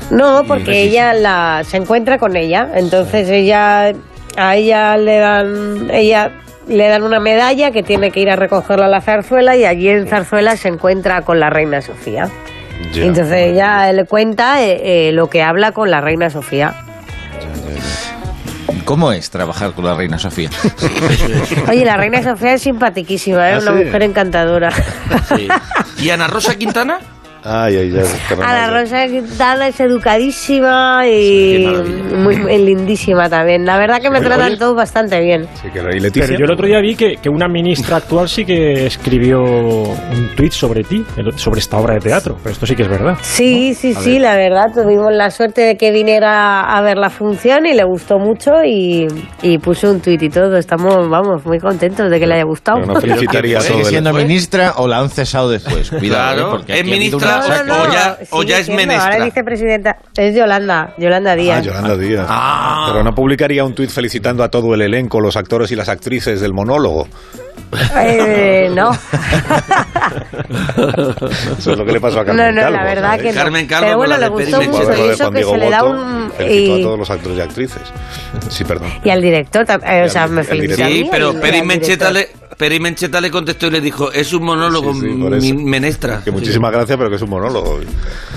[0.10, 3.94] No, porque ella la, se encuentra con ella, entonces ella
[4.38, 6.32] a ella le dan ella
[6.68, 9.90] le dan una medalla que tiene que ir a recogerla a la zarzuela y allí
[9.90, 12.30] en zarzuela se encuentra con la reina Sofía.
[12.92, 13.06] Ya.
[13.06, 16.74] Entonces ella le cuenta eh, eh, lo que habla con la reina Sofía.
[18.86, 20.50] ¿Cómo es trabajar con la reina Sofía?
[21.70, 23.86] Oye, la reina Sofía es simpaticísima, es ¿Ah, una sí?
[23.86, 24.72] mujer encantadora.
[25.36, 25.48] Sí.
[25.98, 27.00] ¿Y Ana Rosa Quintana?
[27.46, 28.38] Ay, ay, ay.
[28.42, 31.66] Ana Rosa Quintana es educadísima y
[32.18, 33.66] muy, muy lindísima también.
[33.66, 34.58] La verdad que me tratan oye.
[34.58, 35.48] todos bastante bien.
[35.62, 36.28] Sí, que y Leticia.
[36.28, 40.30] Pero yo el otro día vi que, que una ministra actual sí que escribió un
[40.36, 41.04] tuit sobre ti,
[41.36, 42.36] sobre esta obra de teatro.
[42.42, 43.18] Pero esto sí que es verdad.
[43.22, 44.22] Sí, sí, A sí, ver.
[44.22, 48.18] la verdad, tuvimos la suerte de que viniera a ver la función y le gustó
[48.18, 49.08] mucho y,
[49.44, 50.58] y puso un tuit y todo.
[50.58, 52.80] Estamos, vamos, muy contentos de que le haya gustado.
[52.80, 54.24] Bueno, felicitaría a todo ¿Sigue el siendo ¿Fue?
[54.24, 55.90] ministra o la han cesado después?
[55.92, 56.52] Cuidado, Claro, ¿eh?
[56.52, 56.90] porque es aquí
[57.40, 59.04] o- ya- o sigue ya es siendo, menestra.
[59.06, 59.98] Ahora es vicepresidenta.
[60.18, 61.64] Es Yolanda, Yolanda Ah, Díaz.
[61.66, 62.26] Yolanda Díaz.
[62.30, 62.86] Ah.
[62.92, 66.42] Pero no publicaría un tuit felicitando a todo el elenco, los actores y las actrices
[66.42, 67.08] del monólogo.
[67.98, 68.92] Eh, no.
[71.58, 73.22] Eso es lo que le pasó a no, Carmen no, Calvo, la verdad ¿sabes?
[73.24, 73.36] que no.
[73.42, 76.32] Carmen Calvo Pero bueno, le gustó mucho que Diego se le da un...
[76.32, 77.82] felicitó Y, a todos los actores y actrices.
[78.50, 78.90] Sí, perdón.
[79.04, 82.80] y al director, eh, o sea, me el felicitó Sí, pero Peri Mencheta, le, Peri
[82.80, 84.94] Mencheta le contestó y le dijo, es un monólogo,
[85.40, 86.22] Sí, menestra.
[86.24, 87.80] Que muchísimas gracias, pero que es un monólogo.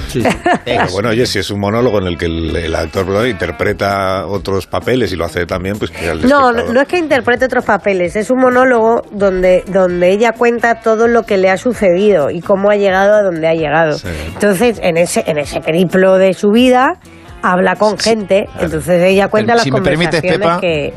[0.08, 0.22] Sí.
[0.64, 4.66] Pero bueno, oye, si es un monólogo en el que el, el actor interpreta otros
[4.66, 5.92] papeles y lo hace también, pues
[6.24, 10.80] No, no, no es que interprete otros papeles, es un monólogo donde, donde ella cuenta
[10.80, 13.98] todo lo que le ha sucedido y cómo ha llegado a donde ha llegado.
[13.98, 14.08] Sí.
[14.34, 16.98] Entonces, en ese, en ese periplo de su vida,
[17.42, 20.92] habla con gente, entonces ella cuenta Pero las si me permites, conversaciones Pepa, que...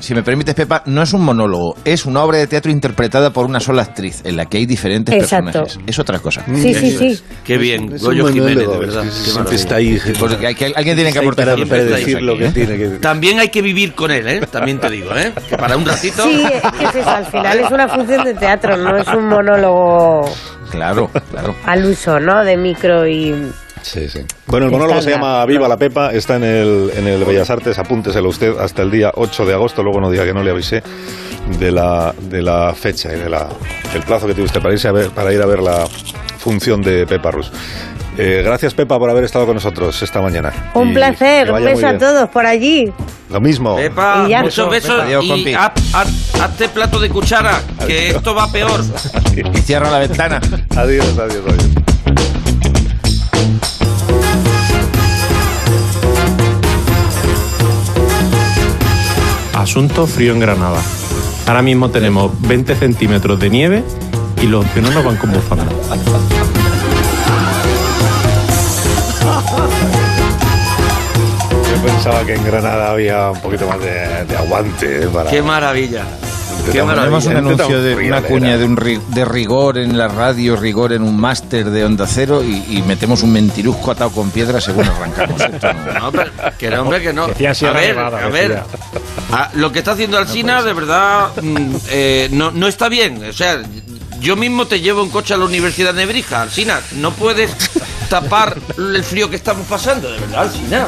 [0.00, 3.46] Si me permites, Pepa, no es un monólogo, es una obra de teatro interpretada por
[3.46, 5.44] una sola actriz, en la que hay diferentes Exacto.
[5.52, 5.78] personajes.
[5.86, 6.44] Es otra cosa.
[6.54, 7.20] Sí, sí, sí.
[7.44, 9.04] Qué bien, Goyo Jiménez, de monólogo, verdad.
[9.06, 9.98] es que qué siempre está ahí.
[10.18, 11.64] Porque hay que- alguien tiene que aportar para ahí.
[11.64, 12.50] predecir lo que ¿eh?
[12.52, 12.88] tiene que...
[12.98, 14.40] También hay que vivir con él, ¿eh?
[14.50, 15.32] También te digo, ¿eh?
[15.48, 16.22] Que para un ratito...
[16.24, 19.26] Sí, es que es eso, al final es una función de teatro, no es un
[19.28, 20.30] monólogo
[20.70, 21.54] Claro, claro.
[21.66, 22.44] al uso, ¿no?
[22.44, 23.34] De micro y...
[23.84, 24.20] Sí, sí.
[24.46, 27.78] Bueno, el monólogo se llama Viva la Pepa, está en el, en el Bellas Artes,
[27.78, 30.82] apúnteselo usted hasta el día 8 de agosto, luego no diga que no le avisé
[31.58, 33.46] de la, de la fecha y de la,
[33.92, 35.86] del plazo que tiene usted para, irse a ver, para ir a ver la
[36.38, 37.52] función de Pepa Rus.
[38.16, 40.70] Eh, gracias Pepa por haber estado con nosotros esta mañana.
[40.74, 42.90] Un Y placer, un beso a todos por allí.
[43.28, 43.76] Lo mismo.
[43.76, 44.42] Pepa, Y ya.
[44.42, 48.80] muchos besos Adiós, y hazte plato de cuchara, que esto va peor.
[49.54, 50.40] Y cierra la ventana.
[50.76, 51.83] Adiós, adiós, adiós.
[59.74, 60.80] Asunto frío en Granada.
[61.48, 63.82] Ahora mismo tenemos 20 centímetros de nieve
[64.40, 65.66] y los ciudadanos van con bufanda.
[71.72, 75.06] Yo pensaba que en Granada había un poquito más de, de aguante.
[75.06, 75.08] ¿eh?
[75.12, 75.28] para...
[75.28, 76.04] Qué maravilla.
[76.72, 78.18] Qué Ponemos un anuncio de Friolera.
[78.20, 81.84] una cuña de, un ri- de rigor en la radio, rigor en un máster de
[81.84, 85.40] Onda Cero y, y metemos un mentirusco atado con piedra según arrancamos.
[85.40, 87.26] Esto no- No, pero que no, hombre, que no.
[87.68, 88.62] A ver, a ver.
[89.30, 93.22] Ah, lo que está haciendo Alsina, de verdad, mm, eh, no, no está bien.
[93.28, 93.60] O sea,
[94.20, 96.42] yo mismo te llevo en coche a la Universidad de Nebrija.
[96.42, 97.50] Alsina, no puedes
[98.08, 100.86] tapar el frío que estamos pasando, de verdad, Alsina.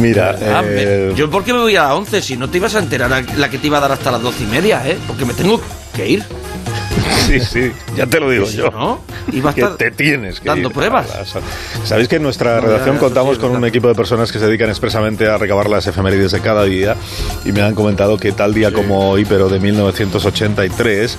[0.00, 2.74] Mira, Ah, eh, yo, ¿por qué me voy a las 11 si no te ibas
[2.74, 4.96] a enterar a la que te iba a dar hasta las 12 y media, eh?
[5.06, 5.60] Porque me tengo
[5.94, 6.24] que ir.
[7.26, 8.70] sí, sí, ya te lo digo yo.
[8.70, 9.00] ¿no?
[9.32, 11.10] Iba a que estar te tienes que dando ir pruebas.
[11.14, 11.34] a las-
[11.84, 14.38] Sabéis que en nuestra No, redacción ya, contamos sí, con un equipo de personas que
[14.38, 16.94] se dedican expresamente a recabar las efemérides de cada día
[17.44, 21.16] y me han comentado que tal día como hoy, pero de 1983,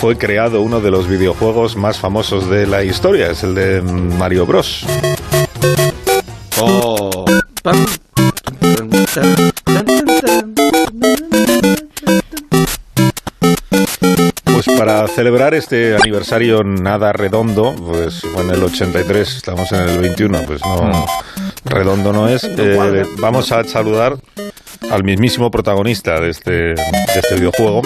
[0.00, 4.44] fue creado uno de los videojuegos más famosos de la historia, es el de Mario
[4.46, 4.84] Bros.
[6.60, 7.24] Oh.
[14.44, 19.98] Pues para celebrar este aniversario nada redondo, pues fue en el 83, estamos en el
[19.98, 21.06] 21, pues no,
[21.64, 22.44] redondo no es.
[22.44, 24.16] Eh, vamos a saludar
[24.90, 26.74] al mismísimo protagonista de este, de
[27.16, 27.82] este videojuego,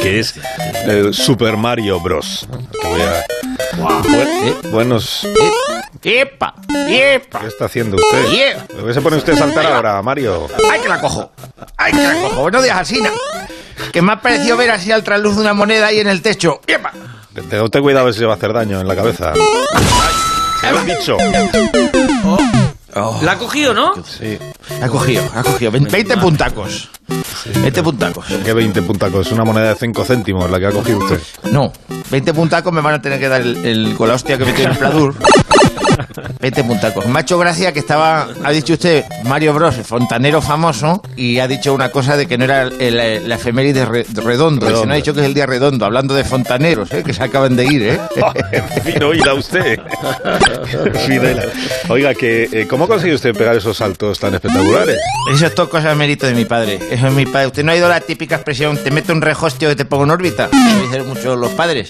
[0.00, 0.34] que es
[0.86, 2.46] eh, Super Mario Bros.
[2.80, 3.24] Que voy a-
[4.02, 5.26] Buen- buenos...
[6.02, 6.54] ¡Epa!
[6.88, 7.40] ¡Epa!
[7.40, 8.28] ¿Qué está haciendo usted?
[8.30, 8.66] Yeah.
[8.66, 10.48] ¿Por qué se pone usted a saltar ahora, Mario?
[10.70, 11.30] ¡Ay, que la cojo!
[11.76, 12.42] ¡Ay, que la cojo!
[12.42, 13.10] Buenos días, Alsina.
[13.92, 16.60] Que me ha parecido ver así al trasluz de una moneda ahí en el techo.
[16.66, 16.92] ¡Epa!
[17.34, 19.32] Ten ten cuidado si se va a hacer daño en la cabeza.
[20.60, 21.16] Se lo he dicho.
[23.22, 23.92] ¿La ha cogido, no?
[24.04, 24.38] Sí.
[24.80, 25.72] Ha cogido, ha cogido.
[25.72, 26.90] 20 puntacos.
[27.56, 28.24] 20 puntacos.
[28.44, 29.32] ¿Qué 20 puntacos?
[29.32, 31.20] Una moneda de 5 céntimos la que ha cogido usted.
[31.50, 31.72] No,
[32.10, 34.64] 20 puntacos me van a tener que dar el, el- con la hostia que metió
[34.64, 35.14] en el Pladur.
[36.40, 37.06] 20 puntacos.
[37.06, 41.38] Me ha hecho gracia que estaba, ha dicho usted, Mario Bros, el fontanero famoso, y
[41.38, 44.66] ha dicho una cosa de que no era la efeméride re- redondo.
[44.66, 44.86] Redondo.
[44.86, 47.02] no ha dicho que es el día redondo, hablando de fontaneros, ¿eh?
[47.04, 48.00] que se acaban de ir, ¿eh?
[48.52, 49.78] en fin, oíla usted.
[51.88, 54.98] Oiga, que, eh, ¿cómo consigue usted pegar esos saltos tan espectaculares?
[55.32, 56.78] Eso es todo cosa de mérito de mi padre.
[56.90, 57.48] Eso es mi padre.
[57.48, 60.04] Usted no ha ido a la típica expresión, te meto un rehostio que te pongo
[60.04, 60.48] en órbita.
[60.52, 61.88] Lo dicen mucho los padres.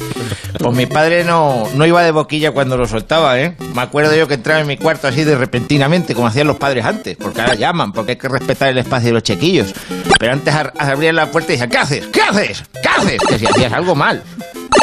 [0.58, 3.56] Pues mi padre no, no iba de boquilla cuando lo soltaba, ¿eh?
[3.74, 6.84] Me acuerdo yo que entraba en mi cuarto así de repentinamente, como hacían los padres
[6.84, 9.72] antes, porque ahora llaman, porque hay que respetar el espacio de los chequillos.
[10.18, 12.06] Pero antes abrían la puerta y decían, ¿qué haces?
[12.08, 12.64] ¿Qué haces?
[12.82, 13.18] ¿Qué haces?
[13.28, 14.20] Que si hacías algo mal.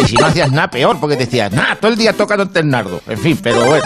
[0.02, 2.70] Y si no hacías nada, peor, porque te decías, nada, todo el día tocándote el
[2.70, 3.02] nardo.
[3.06, 3.84] En fin, pero bueno.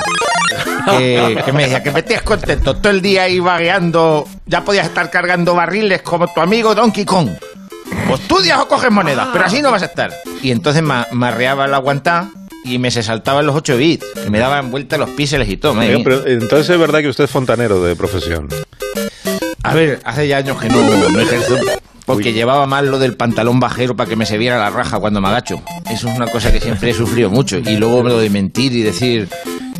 [0.85, 4.27] Que, me decía que me estés contento todo el día ahí vagueando.
[4.45, 7.29] Ya podías estar cargando barriles como tu amigo Donkey Kong.
[8.11, 10.13] O estudias o coges monedas, pero así no vas a estar.
[10.43, 12.29] Y entonces me me arreaba la aguantá
[12.65, 14.05] y me se saltaban los 8 bits.
[14.25, 15.75] Y me daban vuelta los píxeles y todo.
[16.03, 18.49] pero, entonces es verdad que usted es fontanero de profesión.
[19.63, 21.57] A ver, hace ya años que no, no ejerzo.
[22.05, 25.21] Porque llevaba mal lo del pantalón bajero para que me se viera la raja cuando
[25.21, 25.61] me agacho.
[25.89, 27.57] Eso es una cosa que siempre he sufrido mucho.
[27.57, 29.27] Y luego lo de mentir y decir,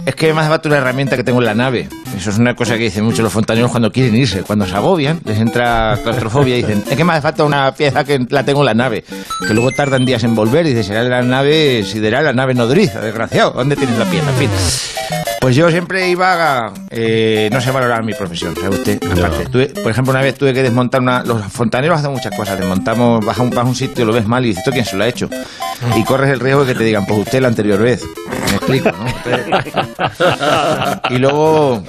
[0.06, 1.90] es que me hace falta una herramienta que tengo en la nave.
[2.16, 4.44] Eso es una cosa que dicen muchos los fontaneros cuando quieren irse.
[4.44, 8.04] Cuando se agobian, les entra claustrofobia y dicen, es que me hace falta una pieza
[8.04, 9.04] que la tengo en la nave.
[9.48, 13.02] Que luego tardan días en volver y dice, será la nave sideral, la nave nodriza,
[13.02, 13.52] desgraciado.
[13.52, 14.30] ¿Dónde tienes la pieza?
[14.30, 15.25] En fin.
[15.42, 16.74] Pues yo siempre iba a...
[16.90, 19.00] eh, no sé valorar mi profesión, ¿sabe usted?
[19.12, 21.24] Aparte, tuve- por ejemplo, una vez tuve que desmontar una...
[21.24, 22.58] Los fontaneros hacen muchas cosas.
[22.58, 24.86] Desmontamos, vas a un, vas a un sitio, lo ves mal y dices, ¿esto quién
[24.86, 25.30] se lo ha hecho?
[25.96, 28.04] Y corres el riesgo de que te digan, pues usted la anterior vez.
[28.50, 29.08] Me explico, ¿no?
[29.26, 31.84] Entonces- y luego...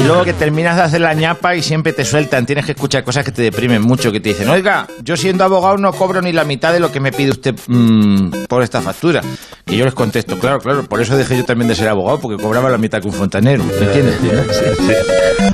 [0.00, 3.04] Y luego que terminas de hacer la ñapa y siempre te sueltan, tienes que escuchar
[3.04, 6.32] cosas que te deprimen mucho, que te dicen, oiga, yo siendo abogado no cobro ni
[6.32, 9.22] la mitad de lo que me pide usted mm, por esta factura.
[9.66, 12.42] Y yo les contesto, claro, claro, por eso dejé yo también de ser abogado, porque
[12.42, 14.16] cobraba la mitad que un fontanero, ¿me entiendes?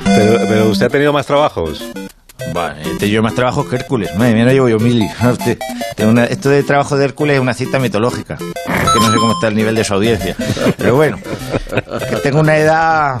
[0.03, 1.83] Pero, pero usted ha tenido más trabajos.
[2.53, 4.15] Vale, he tenido más trabajos que Hércules.
[4.15, 5.03] Madre mía, no llevo yo mil.
[5.99, 8.37] Una- esto de trabajo de Hércules es una cita mitológica.
[8.37, 10.35] Que no sé cómo está el nivel de su audiencia.
[10.77, 11.19] Pero bueno,
[12.09, 13.19] que tengo una edad.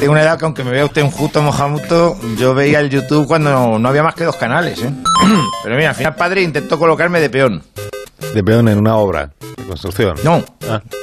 [0.00, 3.26] Tengo una edad que aunque me vea usted un justo mojamuto, yo veía el YouTube
[3.26, 4.90] cuando no había más que dos canales, ¿eh?
[5.62, 7.62] Pero mira, al final padre intentó colocarme de peón.
[8.34, 10.16] De peón en una obra de construcción.
[10.24, 10.44] No,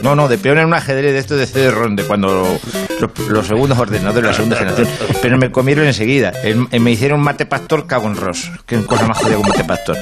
[0.02, 2.60] no, no, de peón en un ajedrez de esto de CD-ROM, de cuando
[3.00, 4.88] los, los segundos ordenadores de la segunda generación.
[5.22, 6.32] Pero me comieron enseguida.
[6.44, 8.52] El- me hicieron mate pastor cago en ros.
[8.66, 9.98] Que cosa más jodida que un mate pastor.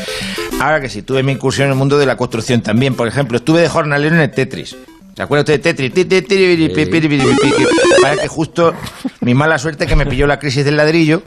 [0.60, 2.95] Ahora que sí, tuve mi incursión en el mundo de la construcción también.
[2.95, 4.76] Por ejemplo, estuve de jornalero en el Tetris.
[5.15, 5.91] ¿Se acuerda usted de Tetris?
[8.02, 8.74] Para que justo
[9.19, 11.21] mi mala suerte que me pilló la crisis del ladrillo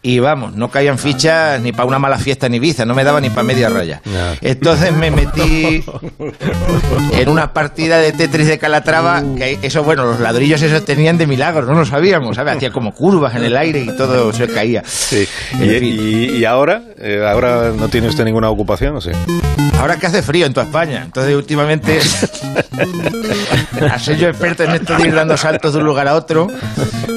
[0.00, 3.20] Y vamos, no caían fichas ni para una mala fiesta en Ibiza, no me daba
[3.20, 4.00] ni para media raya.
[4.40, 5.84] Entonces me metí
[7.12, 11.26] en una partida de Tetris de Calatrava, que eso, bueno, los ladrillos esos tenían de
[11.26, 12.56] milagro, no lo sabíamos, ¿sabes?
[12.56, 14.84] Hacía como curvas en el aire y todo se caía.
[14.86, 15.26] Sí.
[15.54, 15.84] ¿Y, fin.
[15.84, 16.82] y- y ahora?
[16.96, 19.10] Eh, ¿Ahora no tiene usted ninguna ocupación o sí?
[19.80, 21.98] Ahora que hace frío en toda España, entonces últimamente,
[23.90, 26.48] a ser yo experto en esto de ir dando saltos de un lugar a otro,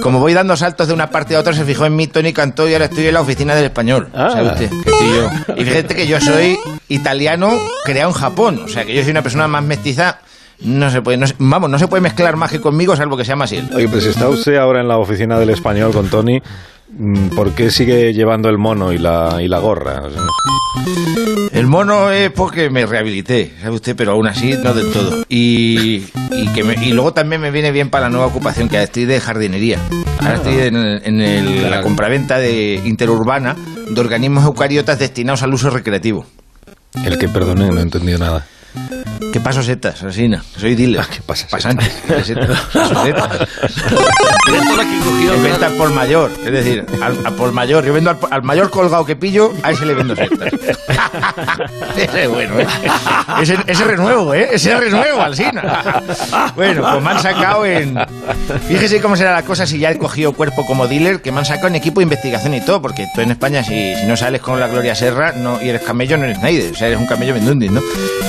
[0.02, 2.68] como voy dando saltos de una parte a otra, se fijó en mí Tony Cantó
[2.72, 4.08] y ahora estoy en la oficina del español.
[4.14, 4.70] ¿sabe usted?
[4.70, 5.30] Que estoy yo.
[5.58, 6.58] Y fíjate que yo soy
[6.90, 10.20] italiano creado en Japón, o sea que yo soy una persona más mestiza.
[10.64, 13.26] No se puede, no se- vamos, no se puede mezclar más que conmigo, salvo que
[13.26, 13.68] sea más él.
[13.74, 16.40] Oye, pues si está usted ahora en la oficina del español con Tony,
[17.36, 20.04] ¿por qué sigue llevando el mono y la, y la gorra?
[21.52, 23.96] El mono es porque me rehabilité, ¿sabe usted?
[23.96, 25.24] Pero aún así no del todo.
[25.30, 28.82] Y, y, que me- y luego también me viene bien para la nueva ocupación, que
[28.82, 29.78] estoy de jardinería.
[30.20, 33.56] Ahora estoy en, el- en el- la compraventa de interurbana
[33.90, 36.26] de organismos eucariotas destinados al uso recreativo.
[37.06, 38.46] el que, perdone, no he entendido nada.
[39.34, 40.44] ¿Qué paso setas, Asina?
[40.58, 41.06] Soy dealer.
[41.08, 41.90] ¿Qué pasa Pasante.
[42.08, 42.60] Paso setas.
[45.04, 46.32] cogió, Es venta al por mayor.
[46.46, 47.86] Es decir, al, al por mayor.
[47.86, 50.52] Yo vendo al, al mayor colgado que pillo, a ese le vendo setas.
[51.98, 52.68] ese es bueno, ¿eh?
[53.42, 54.50] Ese, ese renuevo, ¿eh?
[54.54, 56.02] Ese renuevo, Alsina.
[56.56, 57.98] Bueno, pues me han sacado en...
[58.68, 61.46] Fíjese cómo será la cosa si ya he cogido cuerpo como dealer, que me han
[61.46, 64.42] sacado en equipo de investigación y todo, porque tú en España, si, si no sales
[64.42, 66.72] con la Gloria Serra no, y eres camello, no eres nadie.
[66.72, 67.82] O sea, eres un camello vendundis, ¿no?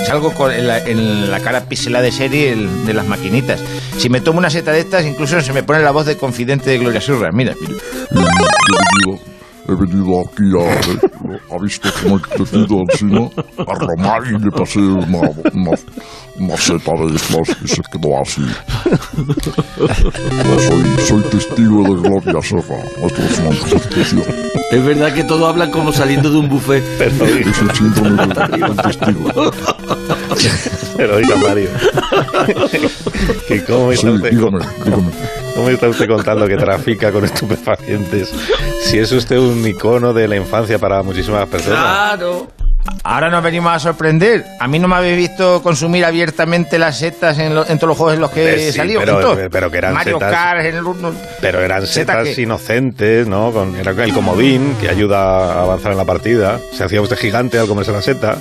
[0.07, 3.61] Salgo con, en, la, en la cara pixelada de serie el- de las maquinitas.
[3.99, 6.71] Si me tomo una seta de estas, incluso se me pone la voz de confidente
[6.71, 7.31] de Gloria Serra.
[7.33, 9.19] Mira, mira.
[9.69, 11.55] He venido aquí a...
[11.55, 13.31] ¿Ha visto cómo he metido encima?
[13.59, 15.71] A Román y le pasé una, una,
[16.39, 18.43] una seta de estas y se quedó así.
[19.79, 22.83] Yo soy, soy testigo de Gloria Serra.
[23.05, 24.25] Esto es una institución.
[24.73, 26.83] Es verdad que todos hablan como saliendo de un buffet.
[27.01, 27.21] Es
[27.61, 29.53] el síndrome del, testigo.
[30.97, 31.71] Pero oiga, Mario,
[33.47, 35.42] que ¿cómo, Sí, dígame, dígame.
[35.55, 38.31] ¿Cómo me está usted contando que trafica con estupefacientes?
[38.85, 41.81] Si es usted un icono de la infancia para muchísimas personas.
[41.81, 42.49] Claro.
[43.05, 44.45] Ahora nos venimos a sorprender.
[44.59, 47.97] A mí no me habéis visto consumir abiertamente las setas en, lo- en todos los
[47.97, 49.01] juegos en los que Eh, he sí, salido.
[49.01, 49.39] pero- todos.
[49.53, 53.53] pero que eran Mario setas- Kart, en el uno- Pero eran ¿Seta setas inocentes, ¿no?
[53.53, 55.19] Con, era el comodín que ayuda
[55.55, 56.59] a avanzar en la partida.
[56.73, 58.39] Se hacía usted gigante al comerse la seta.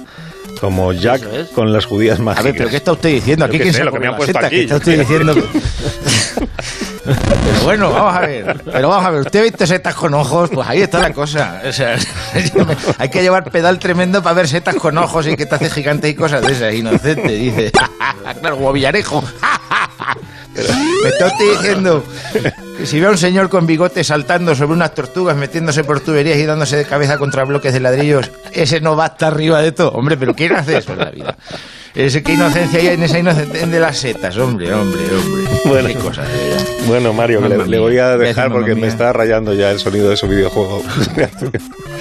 [0.59, 2.43] Como Jack con las judías A mágicas.
[2.45, 3.45] ver, pero ¿qué está usted diciendo?
[3.45, 4.45] Aquí quién sé, se lo que me han puesto seta?
[4.47, 4.55] aquí.
[4.57, 5.33] ¿Qué está usted diciendo?
[7.15, 8.61] Pero bueno, vamos a ver.
[8.63, 11.61] Pero vamos a ver, usted ha visto setas con ojos, pues ahí está la cosa.
[12.97, 16.09] Hay que llevar pedal tremendo para ver setas con ojos y que te hace gigante
[16.09, 17.71] y cosas de esas, inocente, dice.
[18.39, 19.23] claro, como Villarejo.
[21.03, 22.03] Me está usted diciendo
[22.77, 26.37] que si ve a un señor con bigote saltando sobre unas tortugas, metiéndose por tuberías
[26.37, 29.91] y dándose de cabeza contra bloques de ladrillos, ese no va hasta arriba de todo.
[29.91, 31.37] Hombre, pero ¿quién hace eso en la vida?
[31.93, 34.37] Ese, ¿Qué inocencia hay en esa inocencia de las setas?
[34.37, 35.43] Hombre, hombre, hombre.
[35.65, 35.87] Bueno.
[35.89, 36.23] Qué cosa.
[36.87, 40.09] Bueno, Mario, que le, le voy a dejar porque me está rayando ya el sonido
[40.09, 40.83] de su videojuego.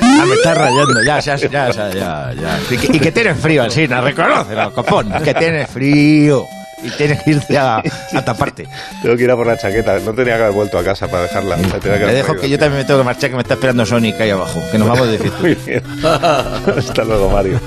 [0.03, 2.33] Ah, me está rayando, ya, ya, ya, ya, ya.
[2.35, 2.61] ya.
[2.71, 5.11] Y, que, y que tienes frío, Alcina, reconócelo, copón.
[5.25, 6.45] Que tienes frío.
[6.83, 7.83] Y tienes que irte a,
[8.15, 8.67] a taparte.
[9.03, 9.99] Tengo que ir a por la chaqueta.
[10.01, 11.57] No tenía que haber vuelto a casa para dejarla.
[11.57, 13.85] La tenía que dejo que yo también me tengo que marchar, que me está esperando
[13.85, 14.61] Sonic ahí abajo.
[14.71, 15.83] Que nos vamos de fiesta.
[16.79, 17.61] Hasta luego, Mario.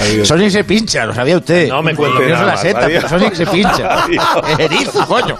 [0.00, 0.28] Adiós.
[0.28, 1.68] Sonic se pincha, lo sabía usted.
[1.68, 4.06] No me cuente Yo nada soy la seta, pero Sonic se pincha.
[4.58, 5.36] Erizo, coño.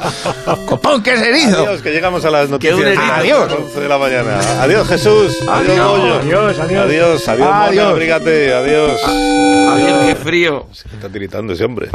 [0.66, 1.60] Copón, ¿qué es erizo?
[1.66, 3.06] Adiós, que llegamos a las noticias un de erito.
[3.06, 3.52] las Adiós.
[3.52, 4.38] 11 de la mañana.
[4.62, 5.38] Adiós, Jesús.
[5.48, 5.88] Adiós, Adiós.
[5.90, 6.14] Goyo.
[6.14, 6.84] Adiós, adiós.
[6.84, 8.52] Adiós, adiós, Adiós.
[8.54, 9.00] Adiós.
[9.04, 10.66] Adiós, qué frío.
[10.72, 11.88] Se está tiritando ese hombre.